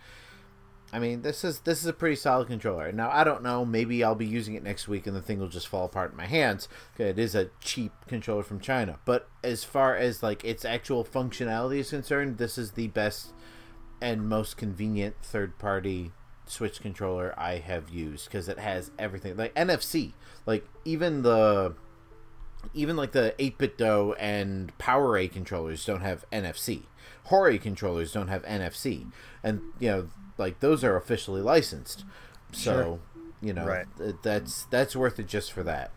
[0.94, 2.92] I mean, this is this is a pretty solid controller.
[2.92, 3.66] Now, I don't know.
[3.66, 6.18] Maybe I'll be using it next week, and the thing will just fall apart in
[6.18, 6.70] my hands.
[6.98, 9.00] It is a cheap controller from China.
[9.04, 13.34] But as far as like its actual functionality is concerned, this is the best
[14.02, 16.12] and most convenient third-party
[16.48, 20.14] Switch controller I have used because it has everything like NFC.
[20.46, 21.76] Like even the
[22.74, 26.84] even like the 8BitDo and PowerA controllers don't have NFC.
[27.26, 29.12] Hori controllers don't have NFC,
[29.44, 32.06] and you know, like those are officially licensed.
[32.52, 33.00] So,
[33.42, 33.88] you know, Right.
[33.98, 35.92] th- that's that's worth it just for that.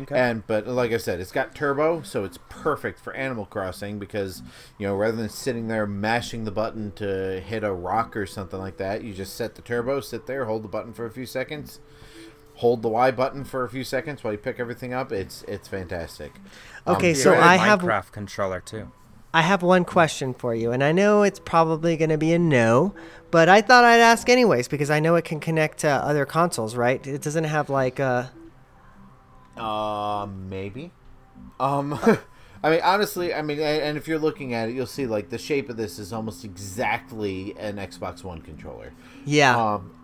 [0.00, 0.18] Okay.
[0.18, 4.42] And but like I said, it's got turbo, so it's perfect for Animal Crossing because
[4.78, 8.58] you know rather than sitting there mashing the button to hit a rock or something
[8.58, 11.26] like that, you just set the turbo, sit there, hold the button for a few
[11.26, 11.78] seconds,
[12.56, 15.12] hold the Y button for a few seconds while you pick everything up.
[15.12, 16.32] It's it's fantastic.
[16.86, 18.90] Um, Okay, You so I a I have Minecraft controller too.
[19.32, 22.38] I have one question for you, and I know it's probably going to be a
[22.38, 22.94] no,
[23.32, 26.76] but I thought I'd ask anyways because I know it can connect to other consoles,
[26.76, 27.04] right?
[27.04, 28.26] It doesn't have like uh
[29.56, 30.90] Uh, maybe.
[31.60, 31.98] Um,
[32.62, 35.38] I mean, honestly, I mean, and if you're looking at it, you'll see like the
[35.38, 38.92] shape of this is almost exactly an Xbox One controller.
[39.24, 39.56] yeah.
[39.74, 39.94] Um,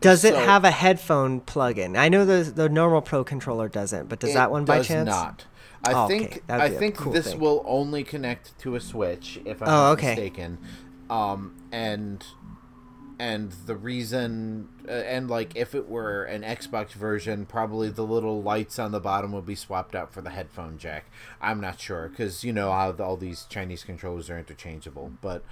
[0.00, 1.96] Does it so- have a headphone plug-in?
[1.96, 5.08] I know the the normal Pro controller doesn't, but does that one by does chance?
[5.08, 5.44] not.
[5.84, 7.40] I Oh, think That'd I think cool this thing.
[7.40, 10.08] will only connect to a Switch if I'm Oh, not okay.
[10.10, 10.58] mistaken.
[11.08, 12.24] Um, and
[13.18, 18.42] and the reason uh, and like if it were an Xbox version, probably the little
[18.42, 21.06] lights on the bottom would be swapped out for the headphone jack.
[21.40, 25.44] I'm not sure because you know how all these Chinese controllers are interchangeable, but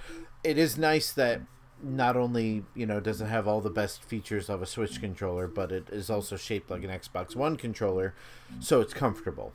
[0.43, 1.41] it is nice that
[1.81, 5.47] not only you know does it have all the best features of a Switch controller,
[5.47, 8.13] but it is also shaped like an Xbox One controller,
[8.59, 9.53] so it's comfortable.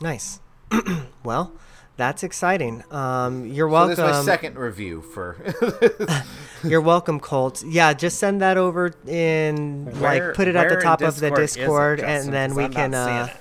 [0.00, 0.40] Nice.
[1.24, 1.52] well,
[1.96, 2.82] that's exciting.
[2.90, 3.90] Um, you're So welcome.
[3.90, 5.36] this is my second review for.
[6.64, 7.64] You're welcome, Colt.
[7.66, 11.30] Yeah, just send that over in Where- like put it at the top of the
[11.30, 12.26] Discord it, Justin?
[12.28, 12.90] and then we I'm can.
[12.92, 13.36] not Uh, it.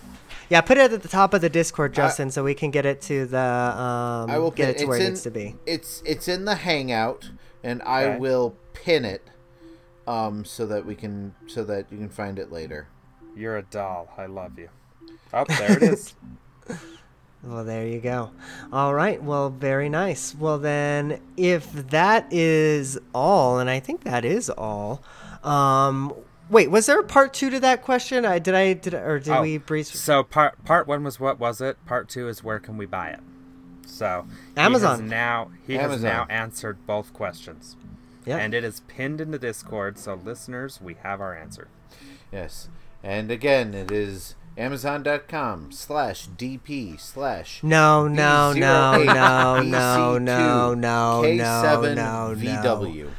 [0.49, 2.99] yeah, put it at the top of the Discord, Justin, so we can get it
[3.03, 5.55] to the um, I will get it to where it's it in- needs to be.
[5.67, 7.29] It's it's in the Hangout,
[7.63, 8.17] and I Okay.
[8.17, 9.21] will pin it,
[10.07, 12.87] um, so that we can so that you can find it later.
[13.35, 14.09] You're a doll.
[14.17, 14.69] I love you.
[15.31, 16.15] Oh, there it is.
[17.43, 18.29] Well, there you go.
[18.71, 19.21] All right.
[19.21, 20.35] Well, very nice.
[20.35, 25.01] Well, then, if that is all, and I think that is all.
[25.43, 26.13] Um,
[26.51, 28.25] wait, was there a part two to that question?
[28.25, 29.89] I did I did I, or did Oh, we breeze?
[29.91, 31.83] So part part one was what was it?
[31.87, 33.21] Part two is where can we buy it?
[33.87, 35.07] So he has Amazon.
[35.07, 37.75] now he has now answered both questions,
[38.25, 38.37] Yeah.
[38.37, 39.97] and it is pinned in the Discord.
[39.97, 41.67] So listeners, we have our answer.
[42.31, 42.69] Yes,
[43.03, 51.21] and again, it is Amazon.com slash DP slash No, no, no, no, no, no, no,
[51.23, 53.09] K7 no, no, VW.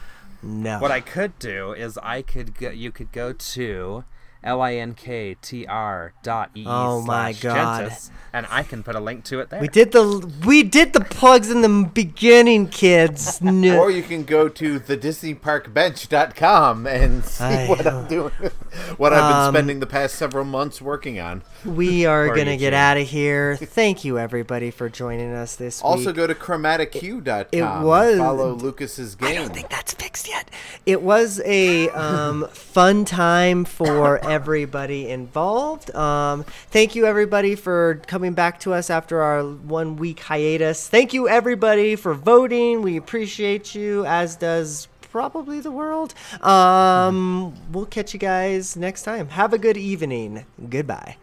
[0.43, 0.79] no.
[0.79, 4.05] What I could do is I could go, you could go to
[4.45, 7.85] L-I-N-K-T-R dot E Oh my slash God.
[7.91, 9.61] Gentis, and I can put a link to it there.
[9.61, 13.41] We did the we did the plugs in the beginning, kids.
[13.53, 13.79] No.
[13.81, 17.87] Or you can go to the DisneyParkBench.com and see I what.
[17.87, 18.33] I'm doing,
[18.97, 21.43] what I've been Um, spending the past several months working on.
[21.65, 23.57] We are gonna get out of here.
[23.57, 26.07] Thank you everybody for joining us this Also, week.
[26.09, 27.47] Also, go to ChromaticQ.com.
[27.53, 29.35] It was- follow Lucas's I game.
[29.43, 30.49] don't think that's fixed yet.
[30.87, 35.95] It was a um, fun time for everybody involved.
[35.95, 40.89] Um, thank you, everybody, for coming back to us after our one week hiatus.
[40.89, 42.83] Thank you, everybody, for voting.
[42.83, 46.15] We appreciate you, as does probably the world.
[46.43, 49.29] Um, we'll catch you guys next time.
[49.29, 50.47] Have a good evening.
[50.71, 51.17] Goodbye.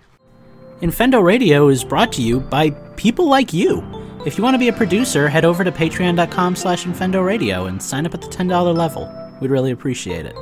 [0.81, 3.83] Infendo Radio is brought to you by people like you.
[4.25, 7.83] If you want to be a producer, head over to patreon.com slash Infendo Radio and
[7.83, 9.11] sign up at the $10 level.
[9.41, 10.35] We'd really appreciate it.